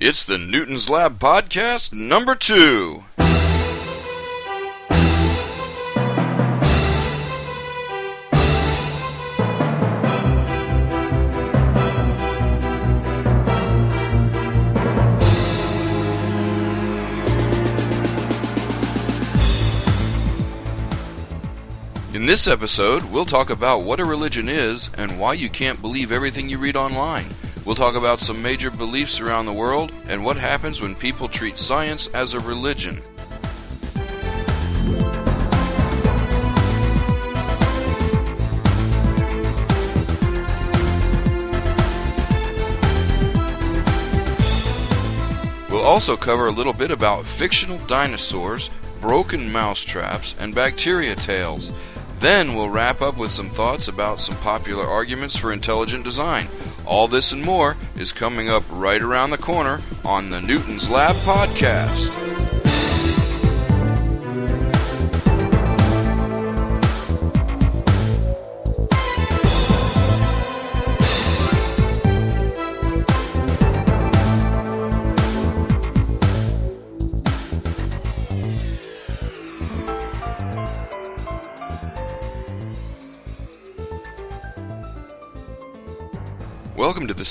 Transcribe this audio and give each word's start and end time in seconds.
It's 0.00 0.24
the 0.24 0.38
Newton's 0.38 0.88
Lab 0.88 1.18
podcast 1.18 1.92
number 1.92 2.36
two. 2.36 3.02
In 22.14 22.26
this 22.26 22.46
episode, 22.46 23.02
we'll 23.10 23.24
talk 23.24 23.50
about 23.50 23.82
what 23.82 23.98
a 23.98 24.04
religion 24.04 24.48
is 24.48 24.90
and 24.96 25.18
why 25.18 25.32
you 25.32 25.48
can't 25.48 25.80
believe 25.82 26.12
everything 26.12 26.48
you 26.48 26.58
read 26.58 26.76
online. 26.76 27.26
We'll 27.68 27.74
talk 27.74 27.96
about 27.96 28.20
some 28.20 28.40
major 28.40 28.70
beliefs 28.70 29.20
around 29.20 29.44
the 29.44 29.52
world 29.52 29.92
and 30.08 30.24
what 30.24 30.38
happens 30.38 30.80
when 30.80 30.94
people 30.94 31.28
treat 31.28 31.58
science 31.58 32.06
as 32.14 32.32
a 32.32 32.40
religion. 32.40 33.02
We'll 45.68 45.84
also 45.84 46.16
cover 46.16 46.46
a 46.46 46.50
little 46.50 46.72
bit 46.72 46.90
about 46.90 47.26
fictional 47.26 47.76
dinosaurs, 47.80 48.70
broken 49.02 49.52
mousetraps, 49.52 50.34
and 50.40 50.54
bacteria 50.54 51.14
tales. 51.16 51.72
Then 52.20 52.54
we'll 52.54 52.70
wrap 52.70 53.02
up 53.02 53.18
with 53.18 53.30
some 53.30 53.50
thoughts 53.50 53.88
about 53.88 54.20
some 54.20 54.36
popular 54.38 54.86
arguments 54.86 55.36
for 55.36 55.52
intelligent 55.52 56.02
design. 56.02 56.48
All 56.88 57.06
this 57.06 57.32
and 57.32 57.44
more 57.44 57.76
is 57.96 58.12
coming 58.12 58.48
up 58.48 58.64
right 58.70 59.02
around 59.02 59.28
the 59.28 59.36
corner 59.36 59.78
on 60.06 60.30
the 60.30 60.40
Newton's 60.40 60.88
Lab 60.88 61.16
podcast. 61.16 62.37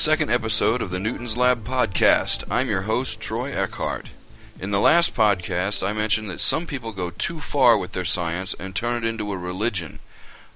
Second 0.07 0.31
episode 0.31 0.81
of 0.81 0.89
the 0.89 1.01
Newton's 1.01 1.35
Lab 1.35 1.65
podcast. 1.65 2.45
I'm 2.49 2.69
your 2.69 2.83
host, 2.83 3.19
Troy 3.19 3.51
Eckhart. 3.51 4.11
In 4.57 4.71
the 4.71 4.79
last 4.79 5.13
podcast, 5.13 5.85
I 5.85 5.91
mentioned 5.91 6.29
that 6.29 6.39
some 6.39 6.65
people 6.65 6.93
go 6.93 7.09
too 7.09 7.41
far 7.41 7.77
with 7.77 7.91
their 7.91 8.05
science 8.05 8.55
and 8.57 8.73
turn 8.73 9.03
it 9.03 9.05
into 9.05 9.33
a 9.33 9.37
religion. 9.37 9.99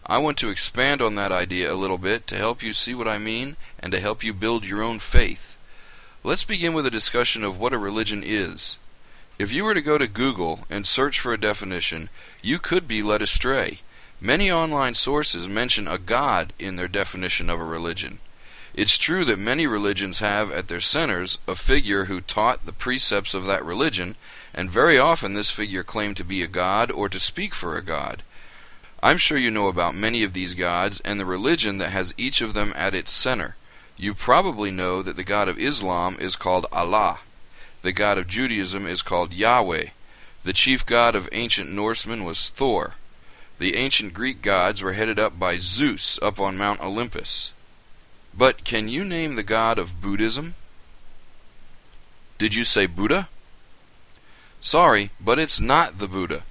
I 0.06 0.20
want 0.20 0.38
to 0.38 0.50
expand 0.50 1.02
on 1.02 1.16
that 1.16 1.34
idea 1.34 1.70
a 1.70 1.76
little 1.76 1.98
bit 1.98 2.28
to 2.28 2.38
help 2.38 2.64
you 2.64 2.72
see 2.72 2.96
what 2.96 3.10
I 3.10 3.18
mean 3.18 3.58
and 3.78 3.92
to 3.92 4.00
help 4.00 4.24
you 4.24 4.34
build 4.34 4.64
your 4.64 4.82
own 4.82 5.00
faith. 5.00 5.58
Let's 6.24 6.46
begin 6.46 6.72
with 6.72 6.88
a 6.88 6.90
discussion 6.90 7.44
of 7.44 7.60
what 7.60 7.74
a 7.74 7.78
religion 7.78 8.24
is. 8.26 8.78
If 9.38 9.52
you 9.52 9.66
were 9.66 9.74
to 9.74 9.82
go 9.82 9.98
to 9.98 10.08
Google 10.08 10.62
and 10.70 10.88
search 10.88 11.20
for 11.20 11.34
a 11.34 11.38
definition, 11.38 12.08
you 12.42 12.58
could 12.58 12.88
be 12.88 13.04
led 13.04 13.22
astray. 13.22 13.80
Many 14.22 14.50
online 14.50 14.96
sources 14.96 15.50
mention 15.50 15.90
a 15.90 15.98
god 15.98 16.54
in 16.58 16.78
their 16.78 16.88
definition 16.88 17.50
of 17.50 17.60
a 17.60 17.66
religion. 17.66 18.22
It's 18.73 18.97
true 18.97 19.25
that 19.25 19.38
many 19.38 19.67
religions 19.67 20.19
have 20.19 20.50
at 20.50 20.69
their 20.69 20.80
centers 20.80 21.39
a 21.45 21.55
figure 21.55 22.05
who 22.05 22.22
taught 22.22 22.66
the 22.66 22.72
precepts 22.72 23.33
of 23.33 23.45
that 23.45 23.66
religion, 23.66 24.16
and 24.53 24.72
very 24.72 24.97
often 24.97 25.33
this 25.33 25.52
figure 25.52 25.83
claimed 25.83 26.16
to 26.17 26.23
be 26.23 26.41
a 26.41 26.47
god 26.47 26.89
or 26.89 27.09
to 27.09 27.19
speak 27.19 27.53
for 27.53 27.75
a 27.75 27.83
god. 27.83 28.23
I'm 29.03 29.17
sure 29.17 29.38
you 29.38 29.52
know 29.52 29.67
about 29.67 29.94
many 29.94 30.23
of 30.23 30.31
these 30.31 30.54
gods 30.54 31.02
and 31.02 31.20
the 31.20 31.26
religion 31.26 31.80
that 31.80 31.89
has 31.89 32.14
each 32.17 32.39
of 32.39 32.54
them 32.54 32.71
at 32.76 32.95
its 32.95 33.11
center. 33.11 33.55
You 33.98 34.14
probably 34.14 34.71
know 34.71 35.02
that 35.02 35.17
the 35.17 35.23
god 35.26 35.49
of 35.49 35.60
Islam 35.60 36.15
is 36.20 36.37
called 36.37 36.65
Allah. 36.71 37.20
The 37.81 37.92
god 37.92 38.17
of 38.17 38.27
Judaism 38.27 38.87
is 38.87 39.02
called 39.02 39.33
Yahweh. 39.33 39.87
The 40.43 40.54
chief 40.54 40.86
god 40.86 41.14
of 41.14 41.27
ancient 41.33 41.70
Norsemen 41.70 42.23
was 42.23 42.48
Thor. 42.48 42.93
The 43.58 43.76
ancient 43.76 44.14
Greek 44.14 44.42
gods 44.42 44.81
were 44.81 44.93
headed 44.93 45.20
up 45.20 45.37
by 45.37 45.58
Zeus 45.58 46.17
up 46.21 46.39
on 46.39 46.58
Mount 46.58 46.80
Olympus. 46.80 47.54
But 48.33 48.64
can 48.64 48.87
you 48.87 49.03
name 49.03 49.36
the 49.36 49.43
god 49.43 49.77
of 49.77 50.02
Buddhism? 50.02 50.55
Did 52.37 52.55
you 52.55 52.64
say 52.64 52.86
Buddha? 52.86 53.30
Sorry, 54.61 55.09
but 55.19 55.39
it's 55.39 55.59
not 55.59 55.99
the 55.99 56.08
Buddha. 56.08 56.43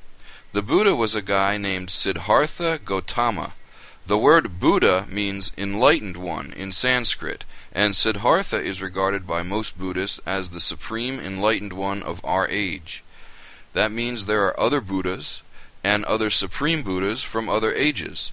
The 0.52 0.62
Buddha 0.62 0.94
was 0.96 1.14
a 1.14 1.22
guy 1.22 1.56
named 1.56 1.90
Siddhartha 1.90 2.80
Gautama. 2.84 3.54
The 4.06 4.18
word 4.18 4.58
Buddha 4.58 5.06
means 5.08 5.52
enlightened 5.56 6.16
one 6.16 6.52
in 6.52 6.72
Sanskrit, 6.72 7.44
and 7.72 7.94
Siddhartha 7.94 8.60
is 8.60 8.82
regarded 8.82 9.26
by 9.26 9.42
most 9.42 9.78
Buddhists 9.78 10.20
as 10.26 10.50
the 10.50 10.60
supreme 10.60 11.20
enlightened 11.20 11.72
one 11.72 12.02
of 12.02 12.24
our 12.24 12.48
age. 12.48 13.04
That 13.72 13.92
means 13.92 14.26
there 14.26 14.44
are 14.46 14.58
other 14.58 14.80
Buddhas 14.80 15.42
and 15.84 16.04
other 16.04 16.30
supreme 16.30 16.82
Buddhas 16.82 17.22
from 17.22 17.48
other 17.48 17.72
ages. 17.74 18.32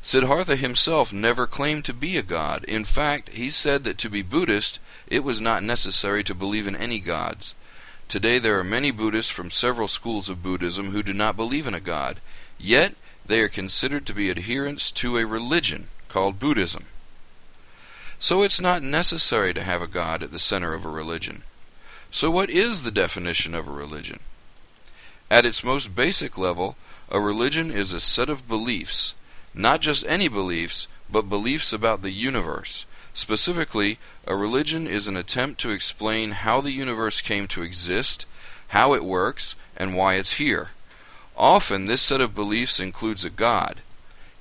Siddhartha 0.00 0.56
himself 0.56 1.12
never 1.12 1.46
claimed 1.46 1.84
to 1.84 1.92
be 1.92 2.16
a 2.16 2.22
god. 2.22 2.64
In 2.64 2.84
fact, 2.84 3.30
he 3.30 3.50
said 3.50 3.84
that 3.84 3.98
to 3.98 4.08
be 4.08 4.22
Buddhist, 4.22 4.78
it 5.08 5.24
was 5.24 5.40
not 5.40 5.62
necessary 5.62 6.22
to 6.24 6.34
believe 6.34 6.66
in 6.66 6.76
any 6.76 7.00
gods. 7.00 7.54
Today 8.08 8.38
there 8.38 8.58
are 8.58 8.64
many 8.64 8.90
Buddhists 8.90 9.30
from 9.30 9.50
several 9.50 9.88
schools 9.88 10.28
of 10.28 10.42
Buddhism 10.42 10.92
who 10.92 11.02
do 11.02 11.12
not 11.12 11.36
believe 11.36 11.66
in 11.66 11.74
a 11.74 11.80
god, 11.80 12.20
yet 12.58 12.94
they 13.26 13.40
are 13.40 13.48
considered 13.48 14.06
to 14.06 14.14
be 14.14 14.30
adherents 14.30 14.90
to 14.92 15.18
a 15.18 15.26
religion 15.26 15.88
called 16.08 16.38
Buddhism. 16.38 16.86
So 18.18 18.42
it's 18.42 18.60
not 18.60 18.82
necessary 18.82 19.52
to 19.52 19.62
have 19.62 19.82
a 19.82 19.86
god 19.86 20.22
at 20.22 20.32
the 20.32 20.38
center 20.38 20.74
of 20.74 20.84
a 20.84 20.88
religion. 20.88 21.42
So 22.10 22.30
what 22.30 22.50
is 22.50 22.82
the 22.82 22.90
definition 22.90 23.54
of 23.54 23.68
a 23.68 23.72
religion? 23.72 24.20
At 25.30 25.44
its 25.44 25.62
most 25.62 25.94
basic 25.94 26.38
level, 26.38 26.76
a 27.10 27.20
religion 27.20 27.70
is 27.70 27.92
a 27.92 28.00
set 28.00 28.30
of 28.30 28.48
beliefs 28.48 29.14
not 29.58 29.80
just 29.80 30.06
any 30.06 30.28
beliefs, 30.28 30.86
but 31.10 31.28
beliefs 31.28 31.72
about 31.72 32.00
the 32.00 32.12
universe. 32.12 32.86
Specifically, 33.12 33.98
a 34.24 34.36
religion 34.36 34.86
is 34.86 35.08
an 35.08 35.16
attempt 35.16 35.60
to 35.60 35.70
explain 35.70 36.30
how 36.30 36.60
the 36.60 36.70
universe 36.70 37.20
came 37.20 37.48
to 37.48 37.62
exist, 37.62 38.24
how 38.68 38.94
it 38.94 39.04
works, 39.04 39.56
and 39.76 39.96
why 39.96 40.14
it's 40.14 40.34
here. 40.34 40.68
Often, 41.36 41.86
this 41.86 42.02
set 42.02 42.20
of 42.20 42.36
beliefs 42.36 42.78
includes 42.78 43.24
a 43.24 43.30
God. 43.30 43.80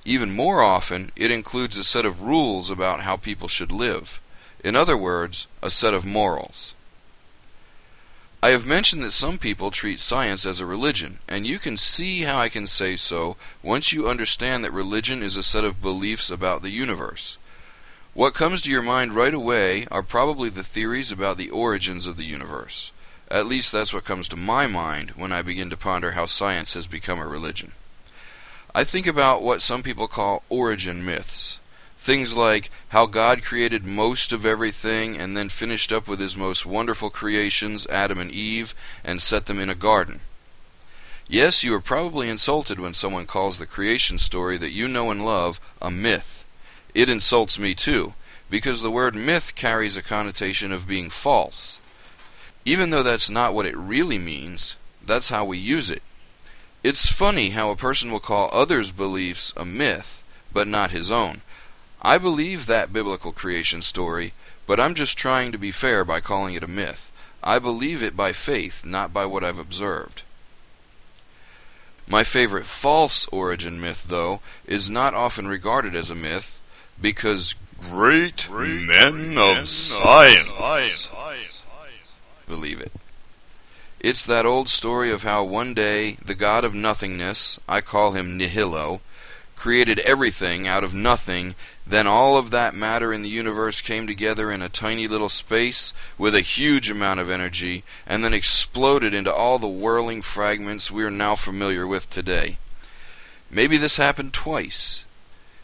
Even 0.06 0.36
more 0.36 0.62
often, 0.62 1.12
it 1.16 1.32
includes 1.32 1.78
a 1.78 1.84
set 1.84 2.06
of 2.06 2.22
rules 2.22 2.70
about 2.70 3.02
how 3.02 3.18
people 3.18 3.48
should 3.48 3.72
live. 3.72 4.22
In 4.64 4.76
other 4.76 4.96
words, 4.96 5.48
a 5.64 5.72
set 5.72 5.96
of 5.96 6.06
morals. 6.06 6.76
I 8.48 8.52
have 8.52 8.66
mentioned 8.66 9.04
that 9.04 9.12
some 9.12 9.38
people 9.38 9.72
treat 9.72 10.00
science 10.00 10.46
as 10.46 10.62
a 10.62 10.66
religion, 10.66 11.20
and 11.28 11.46
you 11.46 11.60
can 11.60 11.76
see 11.76 12.22
how 12.22 12.38
I 12.38 12.48
can 12.48 12.66
say 12.66 12.96
so 12.96 13.36
once 13.62 13.92
you 13.92 14.08
understand 14.08 14.64
that 14.64 14.72
religion 14.72 15.22
is 15.22 15.36
a 15.36 15.44
set 15.44 15.66
of 15.66 15.82
beliefs 15.82 16.30
about 16.30 16.62
the 16.62 16.70
universe. 16.70 17.38
What 18.14 18.34
comes 18.34 18.62
to 18.62 18.72
your 18.72 18.82
mind 18.82 19.14
right 19.14 19.34
away 19.34 19.86
are 19.92 20.02
probably 20.02 20.48
the 20.48 20.64
theories 20.64 21.12
about 21.12 21.38
the 21.38 21.50
origins 21.50 22.08
of 22.08 22.16
the 22.16 22.24
universe. 22.24 22.94
At 23.30 23.48
least 23.48 23.74
that's 23.74 23.94
what 23.94 24.06
comes 24.06 24.30
to 24.30 24.38
my 24.38 24.66
mind 24.66 25.10
when 25.18 25.34
I 25.34 25.42
begin 25.42 25.70
to 25.72 25.76
ponder 25.76 26.12
how 26.12 26.26
science 26.26 26.74
has 26.74 26.88
become 26.88 27.20
a 27.20 27.28
religion. 27.28 27.74
I 28.74 28.86
think 28.86 29.08
about 29.08 29.44
what 29.44 29.62
some 29.62 29.84
people 29.84 30.08
call 30.08 30.44
origin 30.48 31.04
myths. 31.04 31.60
Things 32.08 32.38
like 32.38 32.72
how 32.88 33.06
God 33.06 33.44
created 33.44 33.84
most 33.84 34.32
of 34.32 34.46
everything 34.46 35.18
and 35.18 35.36
then 35.36 35.50
finished 35.50 35.92
up 35.92 36.08
with 36.08 36.22
his 36.22 36.38
most 36.38 36.66
wonderful 36.66 37.10
creations, 37.10 37.86
Adam 37.88 38.18
and 38.18 38.32
Eve, 38.32 38.74
and 39.04 39.22
set 39.22 39.48
them 39.48 39.60
in 39.60 39.70
a 39.70 39.76
garden. 39.76 40.22
Yes, 41.28 41.66
you 41.66 41.74
are 41.74 41.82
probably 41.82 42.30
insulted 42.30 42.80
when 42.80 42.94
someone 42.94 43.26
calls 43.26 43.60
the 43.60 43.66
creation 43.66 44.18
story 44.20 44.56
that 44.56 44.72
you 44.72 44.88
know 44.88 45.12
and 45.12 45.26
love 45.26 45.60
a 45.82 45.92
myth. 45.92 46.46
It 46.96 47.10
insults 47.10 47.60
me 47.60 47.76
too, 47.76 48.14
because 48.50 48.82
the 48.82 48.90
word 48.90 49.14
myth 49.14 49.54
carries 49.56 49.98
a 49.98 50.02
connotation 50.02 50.72
of 50.72 50.88
being 50.88 51.10
false. 51.10 51.82
Even 52.64 52.90
though 52.90 53.04
that's 53.04 53.30
not 53.30 53.54
what 53.54 53.66
it 53.66 53.76
really 53.76 54.18
means, 54.18 54.78
that's 55.06 55.28
how 55.28 55.44
we 55.44 55.58
use 55.58 55.90
it. 55.90 56.02
It's 56.86 57.12
funny 57.12 57.50
how 57.50 57.70
a 57.70 57.76
person 57.76 58.14
will 58.14 58.22
call 58.22 58.50
others' 58.54 58.92
beliefs 58.92 59.52
a 59.58 59.66
myth, 59.66 60.24
but 60.54 60.70
not 60.70 60.92
his 60.92 61.12
own. 61.12 61.42
I 62.02 62.18
believe 62.18 62.66
that 62.66 62.94
biblical 62.94 63.32
creation 63.32 63.82
story, 63.82 64.34
but 64.66 64.80
I'm 64.80 64.94
just 64.94 65.18
trying 65.18 65.52
to 65.52 65.58
be 65.58 65.72
fair 65.72 66.06
by 66.06 66.20
calling 66.20 66.56
it 66.56 66.64
a 66.64 66.68
myth. 66.68 67.12
I 67.44 67.60
believe 67.60 68.04
it 68.04 68.16
by 68.16 68.34
faith, 68.34 68.86
not 68.86 69.14
by 69.14 69.26
what 69.26 69.44
I've 69.44 69.60
observed. 69.60 70.24
My 72.08 72.24
favorite 72.24 72.66
false 72.66 73.28
origin 73.28 73.82
myth, 73.82 74.06
though, 74.08 74.40
is 74.66 74.90
not 74.90 75.14
often 75.14 75.48
regarded 75.48 75.96
as 75.96 76.10
a 76.10 76.16
myth 76.16 76.60
because 77.02 77.56
great, 77.80 78.48
Great 78.50 78.82
men, 78.82 79.36
men 79.36 79.38
of 79.38 79.68
science, 79.68 80.48
science 80.48 81.62
believe 82.48 82.80
it. 82.80 82.92
It's 84.00 84.26
that 84.26 84.46
old 84.46 84.70
story 84.70 85.12
of 85.12 85.24
how 85.24 85.44
one 85.44 85.74
day 85.74 86.18
the 86.24 86.36
god 86.36 86.64
of 86.64 86.74
nothingness, 86.74 87.60
I 87.68 87.82
call 87.82 88.14
him 88.14 88.38
Nihilo, 88.38 89.02
created 89.56 90.00
everything 90.00 90.68
out 90.68 90.84
of 90.84 90.94
nothing, 90.94 91.56
then 91.90 92.06
all 92.06 92.38
of 92.38 92.50
that 92.52 92.76
matter 92.76 93.14
in 93.14 93.22
the 93.22 93.30
universe 93.30 93.80
came 93.80 94.08
together 94.08 94.52
in 94.52 94.62
a 94.62 94.68
tiny 94.68 95.08
little 95.08 95.30
space 95.30 95.94
with 96.18 96.36
a 96.36 96.42
huge 96.42 96.90
amount 96.90 97.22
of 97.22 97.30
energy, 97.30 97.84
and 98.06 98.26
then 98.26 98.34
exploded 98.34 99.14
into 99.14 99.34
all 99.34 99.58
the 99.58 99.68
whirling 99.68 100.22
fragments 100.22 100.92
we 100.92 101.04
are 101.04 101.12
now 101.12 101.34
familiar 101.36 101.88
with 101.88 102.10
today. 102.10 102.58
Maybe 103.50 103.78
this 103.78 103.96
happened 103.96 104.34
twice. 104.34 105.06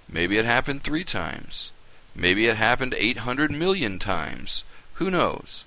Maybe 0.07 0.37
it 0.37 0.45
happened 0.45 0.81
three 0.81 1.03
times. 1.03 1.73
Maybe 2.15 2.47
it 2.47 2.55
happened 2.55 2.95
800 2.97 3.51
million 3.51 3.99
times. 3.99 4.63
Who 4.95 5.11
knows? 5.11 5.65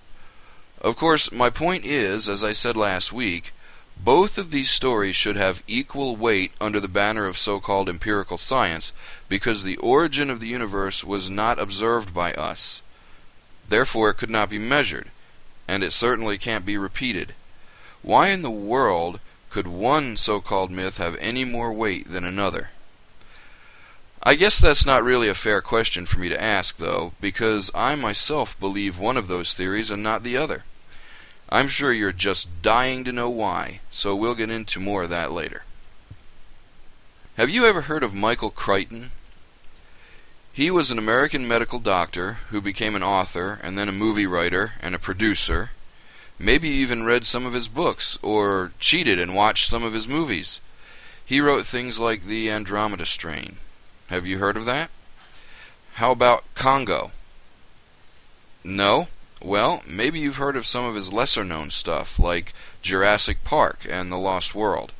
Of 0.80 0.96
course, 0.96 1.32
my 1.32 1.50
point 1.50 1.84
is, 1.84 2.28
as 2.28 2.42
I 2.42 2.52
said 2.52 2.76
last 2.76 3.12
week, 3.12 3.52
both 4.02 4.38
of 4.38 4.50
these 4.50 4.70
stories 4.70 5.16
should 5.16 5.36
have 5.36 5.62
equal 5.66 6.16
weight 6.16 6.52
under 6.60 6.78
the 6.78 6.88
banner 6.88 7.26
of 7.26 7.38
so 7.38 7.58
called 7.58 7.88
empirical 7.88 8.38
science 8.38 8.92
because 9.28 9.64
the 9.64 9.76
origin 9.78 10.30
of 10.30 10.40
the 10.40 10.46
universe 10.46 11.02
was 11.02 11.28
not 11.28 11.58
observed 11.58 12.14
by 12.14 12.32
us. 12.34 12.82
Therefore, 13.68 14.10
it 14.10 14.14
could 14.14 14.30
not 14.30 14.48
be 14.48 14.58
measured, 14.58 15.10
and 15.66 15.82
it 15.82 15.92
certainly 15.92 16.38
can't 16.38 16.64
be 16.64 16.78
repeated. 16.78 17.34
Why 18.02 18.28
in 18.28 18.42
the 18.42 18.50
world 18.50 19.18
could 19.50 19.66
one 19.66 20.16
so 20.16 20.40
called 20.40 20.70
myth 20.70 20.98
have 20.98 21.16
any 21.16 21.44
more 21.44 21.72
weight 21.72 22.08
than 22.08 22.24
another? 22.24 22.70
I 24.22 24.34
guess 24.34 24.60
that's 24.60 24.86
not 24.86 25.02
really 25.02 25.28
a 25.28 25.34
fair 25.34 25.60
question 25.60 26.04
for 26.04 26.18
me 26.18 26.28
to 26.28 26.42
ask, 26.42 26.76
though, 26.76 27.12
because 27.20 27.70
I 27.74 27.94
myself 27.94 28.58
believe 28.58 28.98
one 28.98 29.16
of 29.16 29.28
those 29.28 29.54
theories 29.54 29.90
and 29.90 30.02
not 30.02 30.22
the 30.22 30.36
other. 30.36 30.64
I'm 31.48 31.68
sure 31.68 31.92
you're 31.92 32.12
just 32.12 32.62
dying 32.62 33.04
to 33.04 33.12
know 33.12 33.30
why, 33.30 33.80
so 33.90 34.16
we'll 34.16 34.34
get 34.34 34.50
into 34.50 34.80
more 34.80 35.04
of 35.04 35.10
that 35.10 35.30
later. 35.30 35.62
Have 37.36 37.50
you 37.50 37.66
ever 37.66 37.82
heard 37.82 38.02
of 38.02 38.14
Michael 38.14 38.50
Crichton? 38.50 39.10
He 40.52 40.70
was 40.70 40.90
an 40.90 40.98
American 40.98 41.46
medical 41.46 41.78
doctor 41.78 42.38
who 42.48 42.60
became 42.60 42.96
an 42.96 43.02
author 43.02 43.60
and 43.62 43.76
then 43.76 43.88
a 43.88 43.92
movie 43.92 44.26
writer 44.26 44.72
and 44.80 44.94
a 44.94 44.98
producer. 44.98 45.70
Maybe 46.38 46.68
you 46.68 46.74
even 46.76 47.04
read 47.04 47.24
some 47.24 47.46
of 47.46 47.52
his 47.52 47.68
books 47.68 48.18
or 48.22 48.72
cheated 48.80 49.20
and 49.20 49.34
watched 49.34 49.68
some 49.68 49.84
of 49.84 49.92
his 49.92 50.08
movies. 50.08 50.60
He 51.24 51.40
wrote 51.40 51.66
things 51.66 52.00
like 52.00 52.22
The 52.22 52.50
Andromeda 52.50 53.04
Strain. 53.04 53.58
Have 54.08 54.26
you 54.26 54.38
heard 54.38 54.56
of 54.56 54.64
that? 54.64 54.90
How 55.94 56.10
about 56.10 56.44
Congo? 56.54 57.10
No? 58.64 59.08
Well, 59.46 59.80
maybe 59.86 60.18
you've 60.18 60.38
heard 60.38 60.56
of 60.56 60.66
some 60.66 60.84
of 60.84 60.96
his 60.96 61.12
lesser 61.12 61.44
known 61.44 61.70
stuff, 61.70 62.18
like 62.18 62.52
Jurassic 62.82 63.44
Park 63.44 63.86
and 63.88 64.10
The 64.10 64.18
Lost 64.18 64.56
World. 64.56 64.92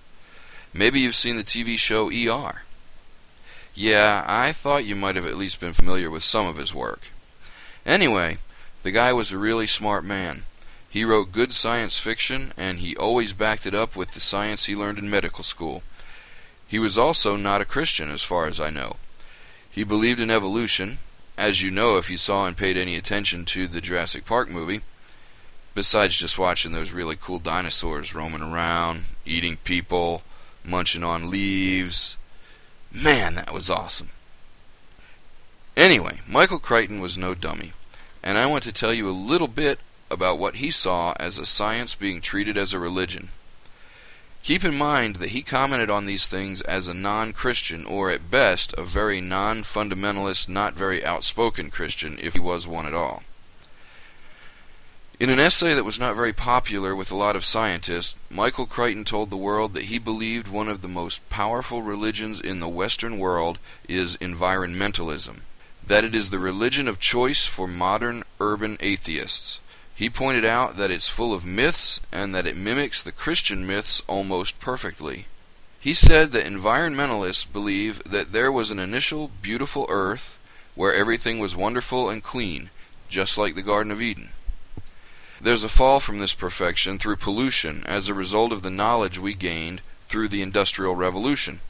Maybe 0.73 1.01
you've 1.01 1.17
seen 1.17 1.37
the 1.37 1.43
TV 1.43 1.77
show 1.77 2.07
ER. 2.11 2.63
Yeah, 3.75 4.25
I 4.25 4.53
thought 4.53 4.85
you 4.85 4.95
might 4.95 5.17
have 5.17 5.27
at 5.27 5.37
least 5.37 5.59
been 5.59 5.73
familiar 5.73 6.09
with 6.09 6.23
some 6.23 6.47
of 6.47 6.59
his 6.59 6.73
work. 6.73 7.09
Anyway, 7.85 8.39
the 8.85 8.93
guy 8.93 9.13
was 9.13 9.33
a 9.33 9.39
really 9.39 9.67
smart 9.67 10.05
man. 10.05 10.45
He 10.89 11.05
wrote 11.05 11.33
good 11.33 11.53
science 11.53 11.99
fiction, 11.99 12.53
and 12.57 12.79
he 12.79 12.97
always 12.97 13.33
backed 13.33 13.67
it 13.67 13.75
up 13.75 13.97
with 13.97 14.13
the 14.13 14.21
science 14.21 14.67
he 14.67 14.77
learned 14.77 14.99
in 14.99 15.11
medical 15.11 15.43
school. 15.43 15.83
He 16.69 16.79
was 16.79 16.97
also 16.97 17.35
not 17.35 17.61
a 17.61 17.65
Christian, 17.65 18.13
as 18.13 18.23
far 18.23 18.47
as 18.47 18.61
I 18.61 18.71
know. 18.71 18.95
He 19.69 19.83
believed 19.83 20.21
in 20.21 20.31
evolution, 20.31 20.99
as 21.39 21.63
you 21.63 21.71
know 21.71 21.97
if 21.97 22.11
you 22.11 22.17
saw 22.17 22.47
and 22.47 22.57
paid 22.57 22.77
any 22.77 22.97
attention 22.97 23.45
to 23.47 23.69
the 23.69 23.81
Jurassic 23.81 24.25
Park 24.25 24.49
movie, 24.49 24.81
besides 25.75 26.17
just 26.17 26.39
watching 26.39 26.73
those 26.73 26.93
really 26.93 27.17
cool 27.21 27.39
dinosaurs 27.39 28.15
roaming 28.15 28.43
around, 28.43 29.05
eating 29.25 29.59
people, 29.59 30.23
munching 30.65 31.05
on 31.05 31.31
leaves. 31.31 32.17
Man, 32.91 33.35
that 33.35 33.53
was 33.53 33.69
awesome. 33.69 34.11
Anyway, 35.77 36.21
Michael 36.27 36.59
Crichton 36.59 37.01
was 37.01 37.19
no 37.19 37.35
dummy, 37.35 37.73
and 38.23 38.39
I 38.39 38.47
want 38.47 38.65
to 38.65 38.73
tell 38.73 38.95
you 38.95 39.09
a 39.09 39.11
little 39.11 39.49
bit 39.49 39.79
about 40.11 40.39
what 40.39 40.57
he 40.57 40.71
saw 40.71 41.13
as 41.21 41.37
a 41.37 41.45
science 41.45 41.95
being 41.95 42.21
treated 42.23 42.57
as 42.57 42.73
a 42.73 42.79
religion. 42.79 43.29
Keep 44.47 44.63
in 44.63 44.79
mind 44.79 45.17
that 45.17 45.31
he 45.31 45.43
commented 45.43 45.91
on 45.91 46.07
these 46.07 46.29
things 46.29 46.61
as 46.61 46.87
a 46.87 46.95
non 46.95 47.33
Christian, 47.33 47.85
or 47.85 48.13
at 48.13 48.31
best, 48.31 48.73
a 48.79 48.85
very 48.85 49.21
non 49.21 49.65
fundamentalist, 49.65 50.49
not 50.49 50.75
very 50.75 51.05
outspoken 51.05 51.69
Christian, 51.69 52.17
if 52.23 52.35
he 52.35 52.39
was 52.39 52.65
one 52.65 52.87
at 52.87 52.95
all. 52.95 53.25
In 55.19 55.31
an 55.31 55.41
essay 55.41 55.75
that 55.75 55.83
was 55.83 55.99
not 55.99 56.15
very 56.15 56.33
popular 56.33 56.95
with 56.95 57.11
a 57.11 57.17
lot 57.17 57.35
of 57.35 57.45
scientists, 57.45 58.15
Michael 58.31 58.67
Crichton 58.67 59.03
told 59.03 59.31
the 59.31 59.37
world 59.37 59.75
that 59.75 59.87
he 59.91 59.99
believed 59.99 60.47
one 60.47 60.69
of 60.69 60.81
the 60.81 60.87
most 60.87 61.29
powerful 61.29 61.83
religions 61.83 62.41
in 62.41 62.61
the 62.61 62.69
Western 62.69 63.19
world 63.19 63.59
is 63.89 64.17
environmentalism, 64.19 65.41
that 65.85 66.05
it 66.05 66.15
is 66.15 66.31
the 66.31 66.39
religion 66.39 66.87
of 66.87 67.01
choice 67.01 67.47
for 67.47 67.67
modern 67.67 68.23
urban 68.39 68.77
atheists. 68.79 69.59
He 69.97 70.11
pointed 70.11 70.45
out 70.45 70.77
that 70.77 70.91
it's 70.91 71.09
full 71.09 71.33
of 71.33 71.47
myths 71.47 72.03
and 72.13 72.35
that 72.35 72.47
it 72.47 72.55
mimics 72.55 73.03
the 73.03 73.13
Christian 73.13 73.67
myths 73.67 74.03
almost 74.07 74.61
perfectly. 74.61 75.25
He 75.81 75.95
said 75.95 76.33
that 76.33 76.45
environmentalists 76.45 77.51
believe 77.51 78.05
that 78.05 78.33
there 78.33 78.53
was 78.53 78.71
an 78.71 78.79
initial 78.79 79.31
beautiful 79.41 79.87
earth 79.89 80.39
where 80.75 80.93
everything 80.93 81.39
was 81.39 81.57
wonderful 81.57 82.11
and 82.11 82.23
clean, 82.23 82.69
just 83.09 83.39
like 83.39 83.55
the 83.55 83.63
Garden 83.63 83.91
of 83.91 84.03
Eden. 84.03 84.33
There's 85.41 85.65
a 85.65 85.69
fall 85.69 85.99
from 85.99 86.19
this 86.19 86.35
perfection 86.35 86.99
through 86.99 87.17
pollution 87.17 87.83
as 87.87 88.07
a 88.07 88.15
result 88.15 88.53
of 88.53 88.61
the 88.61 88.71
knowledge 88.71 89.19
we 89.19 89.33
gained 89.33 89.81
through 90.03 90.29
the 90.29 90.43
Industrial 90.43 90.95
Revolution, 90.95 91.61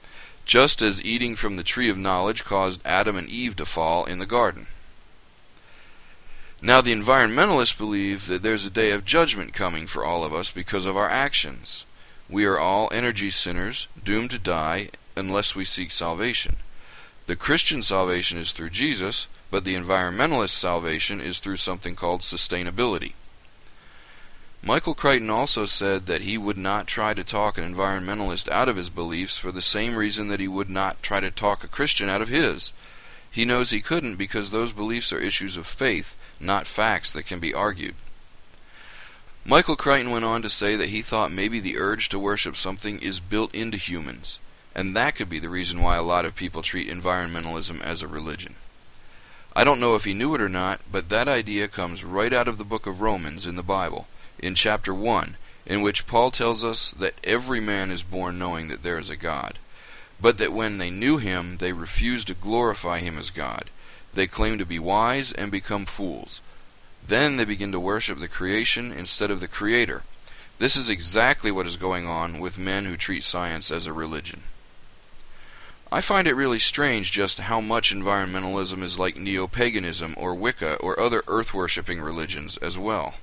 just 0.44 0.82
as 0.82 1.04
eating 1.04 1.36
from 1.36 1.54
the 1.54 1.62
tree 1.62 1.88
of 1.88 1.96
knowledge 1.96 2.44
caused 2.44 2.84
Adam 2.84 3.16
and 3.16 3.28
Eve 3.28 3.54
to 3.54 3.64
fall 3.64 4.04
in 4.04 4.18
the 4.18 4.26
garden. 4.26 4.66
Now, 6.66 6.80
the 6.80 6.92
environmentalists 6.92 7.78
believe 7.78 8.26
that 8.26 8.42
there's 8.42 8.64
a 8.64 8.70
day 8.70 8.90
of 8.90 9.04
judgment 9.04 9.52
coming 9.52 9.86
for 9.86 10.04
all 10.04 10.24
of 10.24 10.34
us 10.34 10.50
because 10.50 10.84
of 10.84 10.96
our 10.96 11.08
actions. 11.08 11.86
We 12.28 12.44
are 12.44 12.58
all 12.58 12.88
energy 12.90 13.30
sinners, 13.30 13.86
doomed 14.02 14.32
to 14.32 14.40
die 14.40 14.88
unless 15.16 15.54
we 15.54 15.64
seek 15.64 15.92
salvation. 15.92 16.56
The 17.26 17.36
Christian 17.36 17.82
salvation 17.82 18.36
is 18.36 18.52
through 18.52 18.70
Jesus, 18.70 19.28
but 19.48 19.62
the 19.62 19.76
environmentalist 19.76 20.58
salvation 20.58 21.20
is 21.20 21.38
through 21.38 21.58
something 21.58 21.94
called 21.94 22.22
sustainability. 22.22 23.12
Michael 24.60 24.94
Crichton 24.96 25.30
also 25.30 25.66
said 25.66 26.06
that 26.06 26.22
he 26.22 26.36
would 26.36 26.58
not 26.58 26.88
try 26.88 27.14
to 27.14 27.22
talk 27.22 27.58
an 27.58 27.74
environmentalist 27.74 28.50
out 28.50 28.68
of 28.68 28.74
his 28.74 28.90
beliefs 28.90 29.38
for 29.38 29.52
the 29.52 29.62
same 29.62 29.94
reason 29.94 30.26
that 30.26 30.40
he 30.40 30.48
would 30.48 30.68
not 30.68 31.00
try 31.00 31.20
to 31.20 31.30
talk 31.30 31.62
a 31.62 31.68
Christian 31.68 32.08
out 32.08 32.22
of 32.22 32.28
his. 32.28 32.72
He 33.30 33.44
knows 33.44 33.70
he 33.70 33.80
couldn't 33.80 34.16
because 34.16 34.50
those 34.50 34.72
beliefs 34.72 35.12
are 35.12 35.18
issues 35.18 35.56
of 35.56 35.66
faith, 35.66 36.16
not 36.40 36.66
facts 36.66 37.12
that 37.12 37.26
can 37.26 37.38
be 37.38 37.52
argued. 37.52 37.94
Michael 39.44 39.76
Crichton 39.76 40.10
went 40.10 40.24
on 40.24 40.42
to 40.42 40.50
say 40.50 40.74
that 40.74 40.88
he 40.88 41.02
thought 41.02 41.30
maybe 41.30 41.60
the 41.60 41.78
urge 41.78 42.08
to 42.08 42.18
worship 42.18 42.56
something 42.56 42.98
is 42.98 43.20
built 43.20 43.54
into 43.54 43.76
humans, 43.76 44.40
and 44.74 44.96
that 44.96 45.14
could 45.14 45.28
be 45.28 45.38
the 45.38 45.48
reason 45.48 45.82
why 45.82 45.96
a 45.96 46.02
lot 46.02 46.24
of 46.24 46.34
people 46.34 46.62
treat 46.62 46.88
environmentalism 46.88 47.80
as 47.82 48.02
a 48.02 48.08
religion. 48.08 48.56
I 49.54 49.64
don't 49.64 49.80
know 49.80 49.94
if 49.94 50.04
he 50.04 50.14
knew 50.14 50.34
it 50.34 50.40
or 50.40 50.48
not, 50.48 50.80
but 50.90 51.08
that 51.10 51.28
idea 51.28 51.68
comes 51.68 52.04
right 52.04 52.32
out 52.32 52.48
of 52.48 52.58
the 52.58 52.64
book 52.64 52.86
of 52.86 53.00
Romans 53.00 53.46
in 53.46 53.56
the 53.56 53.62
Bible, 53.62 54.08
in 54.38 54.54
chapter 54.54 54.92
1, 54.92 55.36
in 55.64 55.80
which 55.80 56.06
Paul 56.06 56.30
tells 56.30 56.64
us 56.64 56.90
that 56.90 57.14
every 57.22 57.60
man 57.60 57.90
is 57.90 58.02
born 58.02 58.38
knowing 58.38 58.68
that 58.68 58.82
there 58.82 58.98
is 58.98 59.10
a 59.10 59.16
God 59.16 59.58
but 60.20 60.38
that 60.38 60.52
when 60.52 60.78
they 60.78 60.90
knew 60.90 61.18
him, 61.18 61.58
they 61.58 61.72
refused 61.72 62.28
to 62.28 62.34
glorify 62.34 63.00
him 63.00 63.18
as 63.18 63.30
God. 63.30 63.70
They 64.14 64.26
claim 64.26 64.58
to 64.58 64.66
be 64.66 64.78
wise 64.78 65.32
and 65.32 65.50
become 65.50 65.84
fools. 65.84 66.40
Then 67.06 67.36
they 67.36 67.44
begin 67.44 67.70
to 67.72 67.80
worship 67.80 68.18
the 68.18 68.28
creation 68.28 68.90
instead 68.92 69.30
of 69.30 69.40
the 69.40 69.48
Creator. 69.48 70.02
This 70.58 70.74
is 70.74 70.88
exactly 70.88 71.50
what 71.50 71.66
is 71.66 71.76
going 71.76 72.06
on 72.06 72.40
with 72.40 72.58
men 72.58 72.86
who 72.86 72.96
treat 72.96 73.22
science 73.22 73.70
as 73.70 73.86
a 73.86 73.92
religion. 73.92 74.44
I 75.92 76.00
find 76.00 76.26
it 76.26 76.34
really 76.34 76.58
strange 76.58 77.12
just 77.12 77.38
how 77.38 77.60
much 77.60 77.94
environmentalism 77.94 78.82
is 78.82 78.98
like 78.98 79.16
neo 79.16 79.46
paganism 79.46 80.14
or 80.16 80.34
Wicca 80.34 80.76
or 80.76 80.98
other 80.98 81.22
earth 81.28 81.54
worshipping 81.54 82.00
religions 82.00 82.56
as 82.56 82.76
well. 82.76 83.14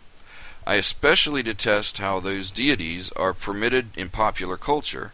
I 0.66 0.76
especially 0.76 1.44
detest 1.44 1.98
how 1.98 2.20
those 2.20 2.52
deities 2.52 3.12
are 3.14 3.34
permitted 3.34 3.90
in 3.98 4.10
popular 4.10 4.56
culture 4.56 5.12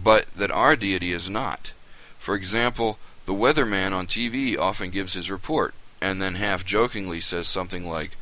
but 0.00 0.26
that 0.34 0.50
our 0.50 0.76
deity 0.76 1.12
is 1.12 1.30
not. 1.30 1.72
For 2.18 2.34
example, 2.34 2.98
the 3.26 3.34
weatherman 3.34 3.92
on 3.92 4.06
TV 4.06 4.58
often 4.58 4.90
gives 4.90 5.14
his 5.14 5.30
report, 5.30 5.74
and 6.00 6.20
then 6.20 6.34
half 6.34 6.64
jokingly 6.64 7.20
says 7.20 7.48
something 7.48 7.88
like, 7.88 8.16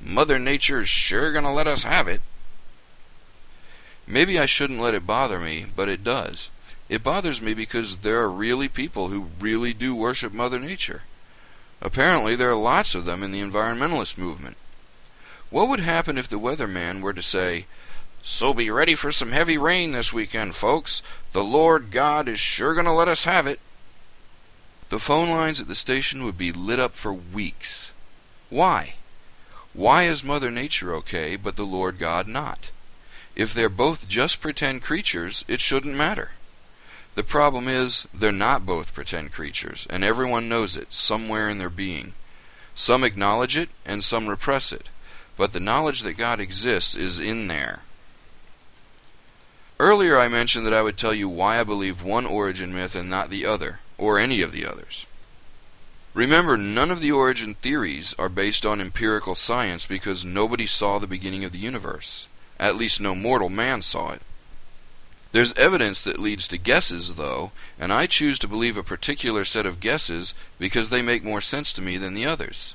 Mother 0.00 0.38
Nature's 0.38 0.88
sure 0.88 1.32
gonna 1.32 1.52
let 1.52 1.66
us 1.66 1.84
have 1.84 2.08
it. 2.08 2.20
Maybe 4.06 4.38
I 4.38 4.46
shouldn't 4.46 4.80
let 4.80 4.94
it 4.94 5.06
bother 5.06 5.38
me, 5.38 5.66
but 5.76 5.88
it 5.88 6.04
does. 6.04 6.50
It 6.88 7.02
bothers 7.02 7.40
me 7.40 7.54
because 7.54 7.98
there 7.98 8.20
are 8.20 8.30
really 8.30 8.68
people 8.68 9.08
who 9.08 9.28
really 9.40 9.72
do 9.72 9.94
worship 9.94 10.32
Mother 10.32 10.58
Nature. 10.58 11.02
Apparently, 11.80 12.36
there 12.36 12.50
are 12.50 12.56
lots 12.56 12.94
of 12.94 13.04
them 13.04 13.22
in 13.22 13.32
the 13.32 13.40
environmentalist 13.40 14.18
movement. 14.18 14.56
What 15.50 15.68
would 15.68 15.80
happen 15.80 16.18
if 16.18 16.28
the 16.28 16.38
weatherman 16.38 17.00
were 17.00 17.12
to 17.12 17.22
say, 17.22 17.66
So 18.24 18.54
be 18.54 18.70
ready 18.70 18.94
for 18.94 19.10
some 19.10 19.32
heavy 19.32 19.58
rain 19.58 19.90
this 19.90 20.12
weekend, 20.12 20.54
folks. 20.54 21.02
The 21.32 21.42
Lord 21.42 21.90
God 21.90 22.28
is 22.28 22.38
sure 22.38 22.72
going 22.72 22.86
to 22.86 22.92
let 22.92 23.08
us 23.08 23.24
have 23.24 23.48
it. 23.48 23.58
The 24.90 25.00
phone 25.00 25.28
lines 25.28 25.60
at 25.60 25.66
the 25.66 25.74
station 25.74 26.22
would 26.22 26.38
be 26.38 26.52
lit 26.52 26.78
up 26.78 26.94
for 26.94 27.12
weeks. 27.12 27.92
Why? 28.48 28.94
Why 29.72 30.04
is 30.04 30.22
Mother 30.22 30.52
Nature 30.52 30.94
okay, 30.96 31.34
but 31.34 31.56
the 31.56 31.64
Lord 31.64 31.98
God 31.98 32.28
not? 32.28 32.70
If 33.34 33.52
they're 33.52 33.68
both 33.68 34.06
just 34.06 34.40
pretend 34.40 34.82
creatures, 34.82 35.44
it 35.48 35.60
shouldn't 35.60 35.96
matter. 35.96 36.30
The 37.16 37.24
problem 37.24 37.66
is, 37.66 38.06
they're 38.14 38.30
not 38.30 38.64
both 38.64 38.94
pretend 38.94 39.32
creatures, 39.32 39.86
and 39.90 40.04
everyone 40.04 40.48
knows 40.48 40.76
it, 40.76 40.92
somewhere 40.92 41.48
in 41.48 41.58
their 41.58 41.70
being. 41.70 42.14
Some 42.74 43.02
acknowledge 43.02 43.56
it, 43.56 43.70
and 43.84 44.04
some 44.04 44.28
repress 44.28 44.72
it, 44.72 44.88
but 45.36 45.52
the 45.52 45.60
knowledge 45.60 46.02
that 46.02 46.16
God 46.16 46.38
exists 46.38 46.94
is 46.94 47.18
in 47.18 47.48
there. 47.48 47.80
Earlier 49.80 50.18
I 50.18 50.28
mentioned 50.28 50.66
that 50.66 50.74
I 50.74 50.82
would 50.82 50.96
tell 50.96 51.14
you 51.14 51.28
why 51.28 51.58
I 51.58 51.64
believe 51.64 52.02
one 52.02 52.26
origin 52.26 52.72
myth 52.72 52.94
and 52.94 53.10
not 53.10 53.30
the 53.30 53.44
other, 53.44 53.80
or 53.98 54.18
any 54.18 54.42
of 54.42 54.52
the 54.52 54.66
others. 54.66 55.06
Remember, 56.14 56.56
none 56.56 56.90
of 56.90 57.00
the 57.00 57.12
origin 57.12 57.54
theories 57.54 58.14
are 58.18 58.28
based 58.28 58.66
on 58.66 58.80
empirical 58.80 59.34
science 59.34 59.86
because 59.86 60.24
nobody 60.24 60.66
saw 60.66 60.98
the 60.98 61.06
beginning 61.06 61.42
of 61.42 61.52
the 61.52 61.58
universe. 61.58 62.28
At 62.60 62.76
least 62.76 63.00
no 63.00 63.14
mortal 63.14 63.48
man 63.48 63.80
saw 63.82 64.12
it. 64.12 64.22
There's 65.32 65.54
evidence 65.54 66.04
that 66.04 66.18
leads 66.18 66.46
to 66.48 66.58
guesses, 66.58 67.14
though, 67.14 67.52
and 67.78 67.90
I 67.90 68.06
choose 68.06 68.38
to 68.40 68.48
believe 68.48 68.76
a 68.76 68.82
particular 68.82 69.46
set 69.46 69.64
of 69.64 69.80
guesses 69.80 70.34
because 70.58 70.90
they 70.90 71.00
make 71.00 71.24
more 71.24 71.40
sense 71.40 71.72
to 71.72 71.82
me 71.82 71.96
than 71.96 72.12
the 72.12 72.26
others. 72.26 72.74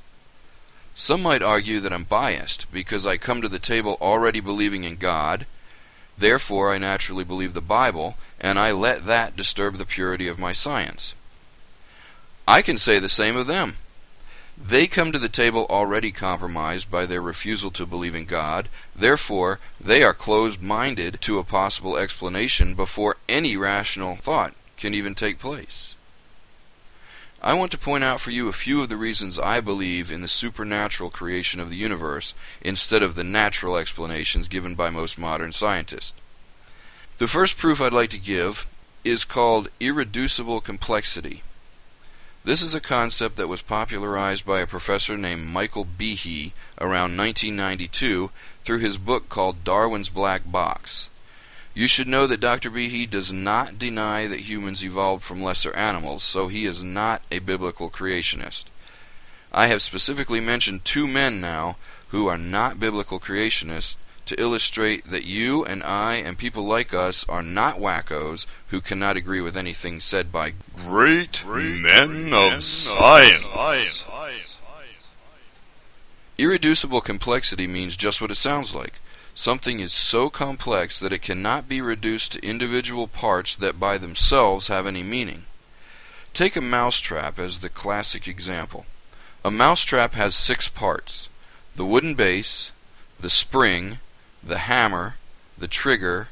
Some 0.96 1.22
might 1.22 1.44
argue 1.44 1.80
that 1.82 1.94
I'm 1.94 2.06
biased 2.06 2.72
because 2.72 3.06
I 3.06 3.18
come 3.18 3.44
to 3.44 3.48
the 3.48 3.60
table 3.60 3.98
already 4.02 4.40
believing 4.40 4.84
in 4.84 4.96
God, 4.96 5.46
therefore 6.18 6.74
I 6.74 6.78
naturally 6.78 7.24
believe 7.24 7.54
the 7.54 7.62
Bible, 7.62 8.18
and 8.40 8.58
I 8.58 8.72
let 8.72 9.06
that 9.06 9.36
disturb 9.36 9.78
the 9.78 9.86
purity 9.86 10.28
of 10.28 10.40
my 10.40 10.54
science. 10.54 11.16
I 12.48 12.62
can 12.62 12.78
say 12.78 13.00
the 13.00 13.10
same 13.10 13.36
of 13.36 13.48
them. 13.48 13.78
They 14.58 14.88
come 14.88 15.12
to 15.12 15.20
the 15.20 15.30
table 15.30 15.68
already 15.70 16.12
compromised 16.12 16.90
by 16.90 17.06
their 17.06 17.22
refusal 17.22 17.70
to 17.72 17.86
believe 17.86 18.16
in 18.16 18.26
God, 18.26 18.70
therefore, 18.96 19.60
they 19.80 20.02
are 20.02 20.14
closed 20.14 20.64
minded 20.64 21.20
to 21.22 21.38
a 21.38 21.44
possible 21.44 21.98
explanation 21.98 22.74
before 22.74 23.18
any 23.28 23.58
rational 23.58 24.16
thought 24.16 24.54
can 24.78 24.94
even 24.94 25.14
take 25.14 25.40
place. 25.40 25.97
I 27.42 27.54
want 27.54 27.72
to 27.72 27.78
point 27.78 28.04
out 28.04 28.20
for 28.20 28.32
you 28.32 28.48
a 28.48 28.54
few 28.54 28.82
of 28.82 28.90
the 28.90 28.98
reasons 28.98 29.38
I 29.38 29.62
believe 29.62 30.12
in 30.12 30.22
the 30.22 30.28
supernatural 30.28 31.12
creation 31.12 31.60
of 31.60 31.70
the 31.70 31.78
universe 31.78 32.34
instead 32.62 33.04
of 33.04 33.16
the 33.16 33.24
natural 33.24 33.78
explanations 33.78 34.48
given 34.48 34.74
by 34.74 34.90
most 34.90 35.20
modern 35.20 35.52
scientists. 35.52 36.16
The 37.20 37.28
first 37.28 37.58
proof 37.58 37.80
I'd 37.80 37.94
like 37.94 38.10
to 38.12 38.20
give 38.20 38.66
is 39.04 39.24
called 39.24 39.70
irreducible 39.80 40.62
complexity. 40.62 41.44
This 42.44 42.62
is 42.62 42.74
a 42.74 42.82
concept 42.82 43.36
that 43.38 43.48
was 43.48 43.62
popularized 43.62 44.46
by 44.46 44.62
a 44.62 44.68
professor 44.68 45.18
named 45.18 45.48
Michael 45.48 45.86
Behe 45.86 46.54
around 46.80 47.18
1992 47.18 48.32
through 48.64 48.80
his 48.80 48.98
book 48.98 49.30
called 49.30 49.64
Darwin's 49.64 50.10
Black 50.10 50.50
Box. 50.50 51.10
You 51.78 51.88
should 51.88 52.08
know 52.08 52.26
that 52.26 52.40
Dr. 52.40 52.72
Behe 52.72 53.08
does 53.08 53.32
not 53.32 53.78
deny 53.78 54.26
that 54.26 54.50
humans 54.50 54.84
evolved 54.84 55.24
from 55.24 55.44
lesser 55.44 55.72
animals, 55.76 56.24
so 56.24 56.48
he 56.48 56.66
is 56.66 56.84
not 56.84 57.22
a 57.30 57.38
biblical 57.38 57.88
creationist. 57.92 58.66
I 59.54 59.68
have 59.68 59.84
specifically 59.84 60.40
mentioned 60.40 60.86
two 60.86 61.08
men 61.08 61.40
now 61.40 61.78
who 62.08 62.26
are 62.26 62.38
not 62.40 62.80
biblical 62.80 63.20
creationists 63.20 63.96
to 64.26 64.42
illustrate 64.42 65.06
that 65.12 65.26
you 65.26 65.64
and 65.66 65.84
I 65.84 66.16
and 66.16 66.36
people 66.36 66.64
like 66.64 66.96
us 66.96 67.30
are 67.30 67.44
not 67.44 67.78
wackos 67.78 68.48
who 68.70 68.82
cannot 68.82 69.16
agree 69.16 69.42
with 69.42 69.56
anything 69.56 70.00
said 70.00 70.32
by 70.32 70.54
great, 70.76 71.44
great 71.46 71.80
men, 71.80 72.32
men 72.32 72.56
of 72.56 72.64
science. 72.64 73.44
science. 73.44 74.04
Irreducible 76.40 77.02
complexity 77.02 77.68
means 77.68 77.96
just 77.96 78.20
what 78.20 78.32
it 78.32 78.36
sounds 78.36 78.74
like. 78.74 79.00
Something 79.38 79.80
is 79.80 79.94
so 79.94 80.32
complex 80.32 81.00
that 81.00 81.14
it 81.14 81.22
cannot 81.22 81.70
be 81.70 81.80
reduced 81.80 82.32
to 82.32 82.44
individual 82.44 83.08
parts 83.08 83.56
that 83.58 83.80
by 83.80 84.00
themselves 84.00 84.68
have 84.68 84.88
any 84.88 85.04
meaning. 85.04 85.46
Take 86.34 86.56
a 86.56 86.62
mousetrap 86.62 87.38
as 87.38 87.60
the 87.60 87.70
classic 87.70 88.28
example. 88.28 88.88
A 89.46 89.52
mousetrap 89.52 90.16
has 90.16 90.34
six 90.36 90.68
parts 90.68 91.30
the 91.76 91.86
wooden 91.86 92.16
base, 92.16 92.72
the 93.20 93.30
spring, 93.30 94.00
the 94.44 94.58
hammer, 94.58 95.18
the 95.56 95.68
trigger, 95.68 96.30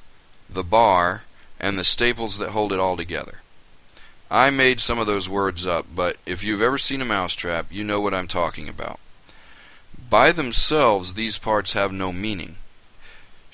the 0.49 0.63
bar, 0.63 1.25
and 1.59 1.77
the 1.77 1.83
staples 1.83 2.39
that 2.39 2.49
hold 2.49 2.73
it 2.73 2.79
all 2.79 2.97
together. 2.97 3.41
I 4.31 4.49
made 4.49 4.81
some 4.81 4.97
of 4.97 5.05
those 5.05 5.29
words 5.29 5.63
up, 5.63 5.85
but 5.93 6.17
if 6.25 6.43
you've 6.43 6.63
ever 6.63 6.79
seen 6.79 7.03
a 7.03 7.05
mousetrap, 7.05 7.67
you 7.69 7.83
know 7.83 8.01
what 8.01 8.15
I'm 8.15 8.27
talking 8.27 8.67
about. 8.67 8.99
By 10.09 10.31
themselves, 10.31 11.13
these 11.13 11.37
parts 11.37 11.73
have 11.73 11.91
no 11.91 12.11
meaning. 12.11 12.55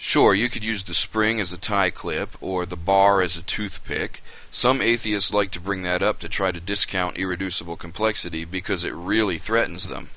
Sure, 0.03 0.33
you 0.33 0.49
could 0.49 0.63
use 0.63 0.85
the 0.85 0.95
spring 0.95 1.39
as 1.39 1.53
a 1.53 1.59
tie 1.59 1.91
clip 1.91 2.35
or 2.41 2.65
the 2.65 2.75
bar 2.75 3.21
as 3.21 3.37
a 3.37 3.43
toothpick. 3.43 4.23
Some 4.49 4.81
atheists 4.81 5.31
like 5.31 5.51
to 5.51 5.59
bring 5.59 5.83
that 5.83 6.01
up 6.01 6.17
to 6.21 6.27
try 6.27 6.51
to 6.51 6.59
discount 6.59 7.19
irreducible 7.19 7.77
complexity 7.77 8.43
because 8.43 8.83
it 8.83 8.95
really 8.95 9.37
threatens 9.37 9.89
them. 9.89 10.09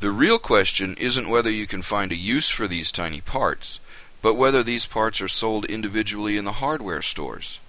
The 0.00 0.10
real 0.10 0.40
question 0.40 0.96
isn't 0.98 1.28
whether 1.28 1.48
you 1.48 1.64
can 1.64 1.82
find 1.82 2.10
a 2.10 2.16
use 2.16 2.50
for 2.50 2.66
these 2.66 2.90
tiny 2.90 3.20
parts, 3.20 3.78
but 4.20 4.34
whether 4.34 4.64
these 4.64 4.84
parts 4.84 5.20
are 5.20 5.28
sold 5.28 5.64
individually 5.66 6.36
in 6.36 6.44
the 6.44 6.58
hardware 6.58 7.00
stores. 7.00 7.60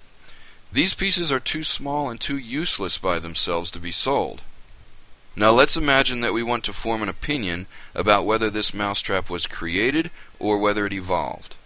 These 0.72 0.94
pieces 0.94 1.30
are 1.30 1.38
too 1.38 1.62
small 1.62 2.10
and 2.10 2.20
too 2.20 2.38
useless 2.38 2.98
by 2.98 3.20
themselves 3.20 3.70
to 3.70 3.78
be 3.78 3.92
sold. 3.92 4.42
Now 5.36 5.50
let's 5.50 5.76
imagine 5.76 6.20
that 6.22 6.32
we 6.34 6.42
want 6.42 6.64
to 6.64 6.72
form 6.72 7.02
an 7.02 7.08
opinion 7.08 7.66
about 7.94 8.26
whether 8.26 8.50
this 8.50 8.74
mousetrap 8.74 9.30
was 9.30 9.46
created 9.46 10.10
or 10.38 10.58
whether 10.58 10.86
it 10.86 10.92
evolved. 10.92 11.56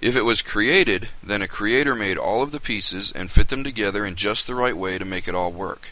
If 0.00 0.16
it 0.16 0.24
was 0.24 0.42
created, 0.42 1.10
then 1.22 1.42
a 1.42 1.48
creator 1.48 1.94
made 1.94 2.18
all 2.18 2.42
of 2.42 2.52
the 2.52 2.60
pieces 2.60 3.12
and 3.12 3.30
fit 3.30 3.48
them 3.48 3.64
together 3.64 4.04
in 4.04 4.14
just 4.14 4.46
the 4.46 4.54
right 4.54 4.76
way 4.76 4.98
to 4.98 5.04
make 5.04 5.26
it 5.28 5.34
all 5.34 5.52
work. 5.52 5.90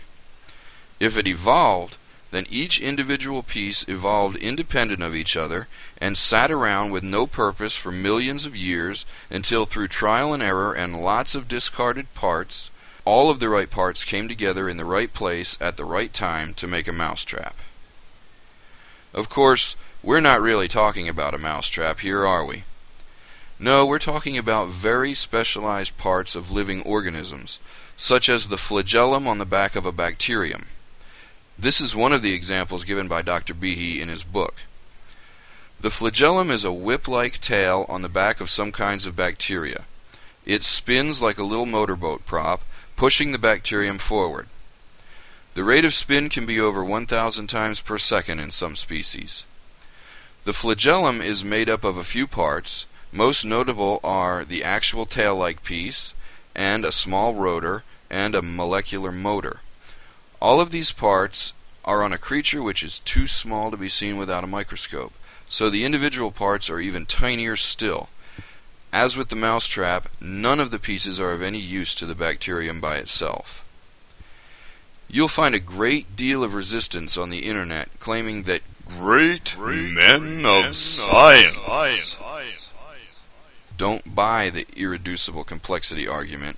If 1.01 1.17
it 1.17 1.27
evolved, 1.27 1.97
then 2.31 2.47
each 2.51 2.81
individual 2.81 3.43
piece 3.43 3.87
evolved 3.89 4.37
independent 4.39 5.03
of 5.03 5.15
each 5.15 5.37
other 5.37 5.69
and 5.99 6.19
sat 6.19 6.51
around 6.51 6.91
with 6.91 7.03
no 7.03 7.27
purpose 7.27 7.77
for 7.77 7.93
millions 7.93 8.45
of 8.45 8.57
years 8.57 9.07
until 9.31 9.67
through 9.67 9.89
trial 9.89 10.35
and 10.35 10.43
error 10.43 10.73
and 10.73 11.01
lots 11.01 11.35
of 11.35 11.49
discarded 11.49 12.13
parts, 12.15 12.71
all 13.05 13.31
of 13.31 13.41
the 13.41 13.49
right 13.49 13.71
parts 13.71 14.05
came 14.05 14.29
together 14.29 14.69
in 14.69 14.77
the 14.77 14.85
right 14.85 15.13
place 15.13 15.59
at 15.61 15.77
the 15.77 15.85
right 15.85 16.13
time 16.13 16.55
to 16.55 16.67
make 16.67 16.89
a 16.89 16.93
mousetrap. 16.93 17.57
Of 19.13 19.29
course, 19.29 19.77
we're 20.03 20.21
not 20.21 20.41
really 20.41 20.69
talking 20.69 21.09
about 21.09 21.35
a 21.35 21.39
mousetrap 21.39 22.01
here, 22.01 22.27
are 22.27 22.45
we? 22.45 22.65
No, 23.59 23.87
we're 23.87 23.99
talking 23.99 24.37
about 24.37 24.69
very 24.69 25.15
specialized 25.15 25.97
parts 25.97 26.35
of 26.35 26.51
living 26.51 26.83
organisms, 26.83 27.61
such 27.97 28.29
as 28.29 28.49
the 28.49 28.59
flagellum 28.59 29.29
on 29.29 29.39
the 29.39 29.47
back 29.47 29.77
of 29.77 29.87
a 29.87 29.93
bacterium. 29.93 30.67
This 31.59 31.81
is 31.81 31.95
one 31.95 32.13
of 32.13 32.23
the 32.23 32.35
examples 32.35 32.85
given 32.85 33.07
by 33.07 33.23
Dr. 33.23 33.55
Behe 33.55 34.01
in 34.01 34.09
his 34.09 34.25
book. 34.25 34.57
The 35.81 35.91
flagellum 35.91 36.51
is 36.51 36.65
a 36.65 36.73
whip-like 36.73 37.41
tail 37.41 37.87
on 37.89 38.03
the 38.03 38.09
back 38.09 38.41
of 38.41 38.51
some 38.51 38.73
kinds 38.73 39.07
of 39.07 39.15
bacteria. 39.15 39.85
It 40.45 40.65
spins 40.65 41.23
like 41.23 41.39
a 41.39 41.45
little 41.45 41.67
motorboat 41.67 42.27
prop, 42.27 42.63
pushing 42.97 43.33
the 43.33 43.39
bacterium 43.39 43.99
forward. 43.99 44.49
The 45.55 45.65
rate 45.65 45.85
of 45.85 45.95
spin 45.95 46.29
can 46.29 46.47
be 46.47 46.59
over 46.59 46.85
1,000 46.85 47.47
times 47.47 47.81
per 47.81 47.99
second 47.99 48.41
in 48.41 48.51
some 48.51 48.77
species. 48.77 49.45
The 50.45 50.53
flagellum 50.53 51.21
is 51.21 51.45
made 51.45 51.71
up 51.71 51.85
of 51.85 51.97
a 51.97 52.05
few 52.05 52.27
parts. 52.27 52.87
Most 53.13 53.45
notable 53.45 54.01
are 54.03 54.45
the 54.45 54.65
actual 54.65 55.07
tail-like 55.07 55.63
piece, 55.63 56.13
and 56.55 56.85
a 56.85 56.93
small 56.93 57.35
rotor, 57.35 57.85
and 58.11 58.35
a 58.35 58.43
molecular 58.43 59.13
motor. 59.13 59.61
All 60.41 60.61
of 60.61 60.71
these 60.71 60.93
parts 60.93 61.53
are 61.85 62.03
on 62.03 62.13
a 62.13 62.19
creature 62.19 62.63
which 62.63 62.83
is 62.83 62.99
too 62.99 63.27
small 63.27 63.71
to 63.71 63.77
be 63.77 63.89
seen 63.89 64.17
without 64.17 64.45
a 64.45 64.49
microscope, 64.49 65.13
so 65.49 65.71
the 65.71 65.85
individual 65.85 66.31
parts 66.31 66.69
are 66.69 66.81
even 66.81 67.07
tinier 67.07 67.57
still. 67.57 68.09
As 68.95 69.17
with 69.17 69.29
the 69.29 69.35
mousetrap, 69.35 70.09
none 70.21 70.61
of 70.61 70.71
the 70.71 70.79
pieces 70.79 71.19
are 71.19 71.33
of 71.33 71.43
any 71.43 71.59
use 71.59 71.97
to 71.97 72.07
the 72.07 72.15
bacterium 72.15 72.81
by 72.81 72.99
itself. 72.99 73.65
You'll 75.11 75.27
find 75.27 75.53
a 75.53 75.59
great 75.59 76.15
deal 76.15 76.45
of 76.45 76.55
resistance 76.55 77.19
on 77.19 77.31
the 77.31 77.41
internet 77.41 77.89
claiming 77.99 78.45
that 78.45 78.63
great, 78.87 79.57
great 79.59 79.91
men, 79.91 80.43
men 80.43 80.47
of 80.47 80.77
science, 80.77 81.57
science 81.57 82.19
don't 83.77 84.15
buy 84.15 84.49
the 84.49 84.65
irreducible 84.77 85.43
complexity 85.43 86.07
argument, 86.07 86.57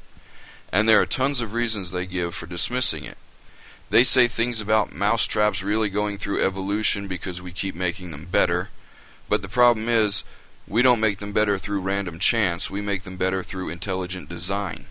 and 0.71 0.87
there 0.87 1.01
are 1.01 1.07
tons 1.07 1.41
of 1.41 1.55
reasons 1.55 1.91
they 1.91 2.05
give 2.05 2.35
for 2.35 2.45
dismissing 2.45 3.05
it. 3.05 3.17
They 3.89 4.05
say 4.05 4.29
things 4.29 4.61
about 4.61 4.93
mousetraps 4.93 5.63
really 5.63 5.89
going 5.89 6.19
through 6.19 6.45
evolution 6.45 7.09
because 7.09 7.41
we 7.41 7.53
keep 7.53 7.75
making 7.75 8.11
them 8.11 8.27
better. 8.31 8.69
But 9.27 9.41
the 9.41 9.49
problem 9.49 9.89
is, 9.89 10.23
We 10.69 10.83
don't 10.83 11.01
make 11.01 11.19
them 11.19 11.33
better 11.33 11.59
through 11.59 11.81
random 11.81 12.19
chance, 12.19 12.71
we 12.71 12.81
make 12.81 13.03
them 13.03 13.17
better 13.17 13.43
through 13.43 13.69
intelligent 13.69 14.29
design. 14.29 14.87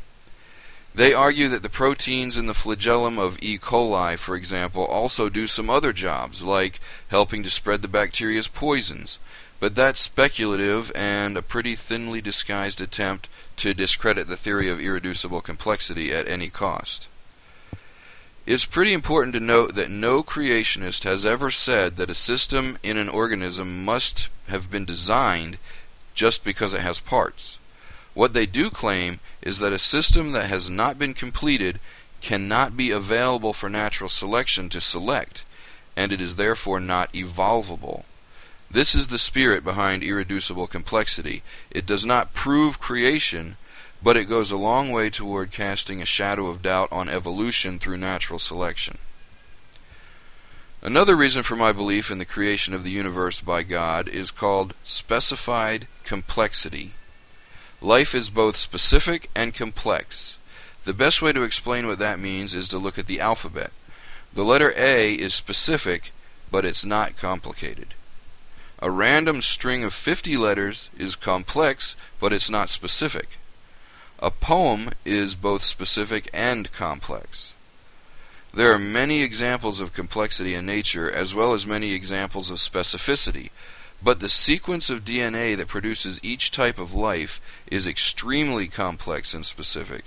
They 0.95 1.13
argue 1.13 1.49
that 1.49 1.61
the 1.61 1.69
proteins 1.69 2.37
in 2.37 2.47
the 2.47 2.53
flagellum 2.53 3.19
of 3.19 3.37
E. 3.41 3.57
coli, 3.57 4.17
for 4.17 4.37
example, 4.37 4.85
also 4.85 5.27
do 5.27 5.45
some 5.45 5.69
other 5.69 5.91
jobs, 5.91 6.41
like 6.41 6.79
helping 7.09 7.43
to 7.43 7.49
spread 7.49 7.81
the 7.81 7.89
bacteria's 7.89 8.47
poisons, 8.47 9.19
but 9.59 9.75
that's 9.75 9.99
speculative 9.99 10.93
and 10.95 11.35
a 11.35 11.41
pretty 11.41 11.75
thinly 11.75 12.21
disguised 12.21 12.79
attempt 12.79 13.27
to 13.57 13.73
discredit 13.73 14.27
the 14.27 14.37
theory 14.37 14.69
of 14.69 14.79
irreducible 14.79 15.41
complexity 15.41 16.13
at 16.13 16.29
any 16.29 16.47
cost. 16.47 17.09
It's 18.45 18.63
pretty 18.63 18.93
important 18.93 19.33
to 19.33 19.41
note 19.41 19.75
that 19.75 19.89
no 19.89 20.23
creationist 20.23 21.03
has 21.03 21.25
ever 21.25 21.51
said 21.51 21.97
that 21.97 22.11
a 22.11 22.15
system 22.15 22.77
in 22.83 22.95
an 22.95 23.09
organism 23.09 23.83
must 23.83 24.29
have 24.47 24.69
been 24.69 24.85
designed 24.85 25.57
just 26.13 26.43
because 26.43 26.73
it 26.73 26.81
has 26.81 26.99
parts. 26.99 27.59
What 28.13 28.33
they 28.33 28.45
do 28.45 28.69
claim 28.69 29.19
is 29.41 29.59
that 29.59 29.73
a 29.73 29.79
system 29.79 30.31
that 30.31 30.49
has 30.49 30.69
not 30.69 30.97
been 30.97 31.13
completed 31.13 31.79
cannot 32.21 32.77
be 32.77 32.89
available 32.91 33.53
for 33.53 33.69
natural 33.69 34.09
selection 34.09 34.69
to 34.69 34.81
select, 34.81 35.43
and 35.95 36.11
it 36.11 36.21
is 36.21 36.35
therefore 36.37 36.79
not 36.79 37.11
evolvable. 37.13 38.03
This 38.71 38.95
is 38.95 39.09
the 39.09 39.19
spirit 39.19 39.63
behind 39.63 40.01
irreducible 40.03 40.67
complexity. 40.67 41.43
It 41.69 41.85
does 41.85 42.05
not 42.05 42.33
prove 42.33 42.79
creation, 42.79 43.57
but 44.01 44.17
it 44.17 44.25
goes 44.25 44.49
a 44.49 44.57
long 44.57 44.91
way 44.91 45.09
toward 45.09 45.51
casting 45.51 46.01
a 46.01 46.05
shadow 46.05 46.47
of 46.47 46.61
doubt 46.61 46.91
on 46.91 47.09
evolution 47.09 47.79
through 47.79 47.97
natural 47.97 48.39
selection. 48.39 48.97
Another 50.85 51.15
reason 51.15 51.41
for 51.41 51.55
my 51.55 51.71
belief 51.71 52.11
in 52.11 52.19
the 52.19 52.25
creation 52.25 52.75
of 52.75 52.83
the 52.83 52.91
universe 52.91 53.41
by 53.41 53.63
God 53.63 54.07
is 54.07 54.29
called 54.29 54.75
specified 54.83 55.87
complexity. 56.03 56.91
Life 57.81 58.13
is 58.13 58.29
both 58.29 58.55
specific 58.55 59.31
and 59.35 59.51
complex. 59.51 60.37
The 60.83 60.93
best 60.93 61.23
way 61.23 61.33
to 61.33 61.41
explain 61.41 61.87
what 61.87 61.97
that 61.97 62.19
means 62.19 62.53
is 62.53 62.67
to 62.67 62.77
look 62.77 62.99
at 62.99 63.07
the 63.07 63.19
alphabet. 63.19 63.71
The 64.31 64.43
letter 64.43 64.75
A 64.77 65.15
is 65.15 65.33
specific, 65.33 66.11
but 66.51 66.65
it's 66.65 66.85
not 66.85 67.17
complicated. 67.17 67.95
A 68.77 68.91
random 68.91 69.41
string 69.41 69.83
of 69.83 69.91
50 69.91 70.37
letters 70.37 70.91
is 70.95 71.15
complex, 71.15 71.95
but 72.19 72.31
it's 72.31 72.51
not 72.51 72.69
specific. 72.69 73.39
A 74.19 74.29
poem 74.29 74.91
is 75.03 75.33
both 75.33 75.63
specific 75.63 76.29
and 76.31 76.71
complex. 76.71 77.54
There 78.55 78.71
are 78.71 78.79
many 78.79 79.21
examples 79.21 79.81
of 79.81 79.91
complexity 79.91 80.55
in 80.55 80.65
nature, 80.65 81.11
as 81.11 81.35
well 81.35 81.51
as 81.51 81.67
many 81.67 81.93
examples 81.93 82.49
of 82.49 82.57
specificity, 82.59 83.49
but 84.01 84.21
the 84.21 84.29
sequence 84.29 84.89
of 84.89 85.03
DNA 85.03 85.57
that 85.57 85.67
produces 85.67 86.21
each 86.23 86.51
type 86.51 86.79
of 86.79 86.93
life 86.93 87.41
is 87.69 87.85
extremely 87.85 88.69
complex 88.69 89.33
and 89.33 89.45
specific. 89.45 90.05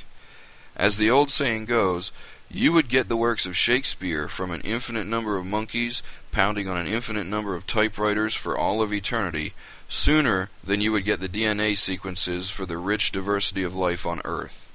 As 0.74 0.96
the 0.96 1.10
old 1.10 1.30
saying 1.30 1.66
goes, 1.66 2.10
you 2.50 2.72
would 2.72 2.88
get 2.88 3.10
the 3.10 3.18
works 3.18 3.44
of 3.44 3.54
Shakespeare 3.54 4.28
from 4.28 4.50
an 4.50 4.62
infinite 4.62 5.06
number 5.06 5.36
of 5.36 5.44
monkeys 5.44 6.02
pounding 6.32 6.68
on 6.68 6.78
an 6.78 6.86
infinite 6.86 7.26
number 7.26 7.54
of 7.54 7.66
typewriters 7.66 8.34
for 8.34 8.56
all 8.56 8.80
of 8.80 8.94
eternity 8.94 9.52
sooner 9.90 10.48
than 10.64 10.80
you 10.80 10.90
would 10.92 11.04
get 11.04 11.20
the 11.20 11.28
DNA 11.28 11.76
sequences 11.76 12.48
for 12.48 12.64
the 12.64 12.78
rich 12.78 13.12
diversity 13.12 13.62
of 13.62 13.76
life 13.76 14.06
on 14.06 14.22
Earth. 14.24 14.72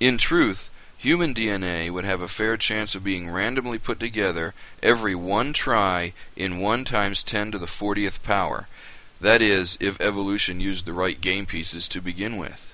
In 0.00 0.18
truth, 0.18 0.70
human 1.02 1.34
DNA 1.34 1.90
would 1.90 2.04
have 2.04 2.20
a 2.20 2.28
fair 2.28 2.56
chance 2.56 2.94
of 2.94 3.02
being 3.02 3.28
randomly 3.28 3.76
put 3.76 3.98
together 3.98 4.54
every 4.84 5.16
one 5.16 5.52
try 5.52 6.12
in 6.36 6.60
1 6.60 6.84
times 6.84 7.24
10 7.24 7.50
to 7.50 7.58
the 7.58 7.66
40th 7.66 8.22
power. 8.22 8.68
That 9.20 9.42
is, 9.42 9.76
if 9.80 10.00
evolution 10.00 10.60
used 10.60 10.86
the 10.86 10.92
right 10.92 11.20
game 11.20 11.44
pieces 11.44 11.88
to 11.88 12.00
begin 12.00 12.36
with. 12.36 12.72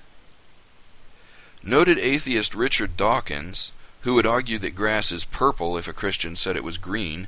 Noted 1.63 1.97
atheist 1.97 2.53
Richard 2.53 2.95
Dawkins, 2.95 3.71
who 4.01 4.13
would 4.13 4.27
argue 4.27 4.59
that 4.59 4.75
grass 4.75 5.11
is 5.11 5.25
purple 5.25 5.75
if 5.75 5.87
a 5.87 5.93
Christian 5.93 6.35
said 6.35 6.55
it 6.55 6.63
was 6.63 6.77
green, 6.77 7.27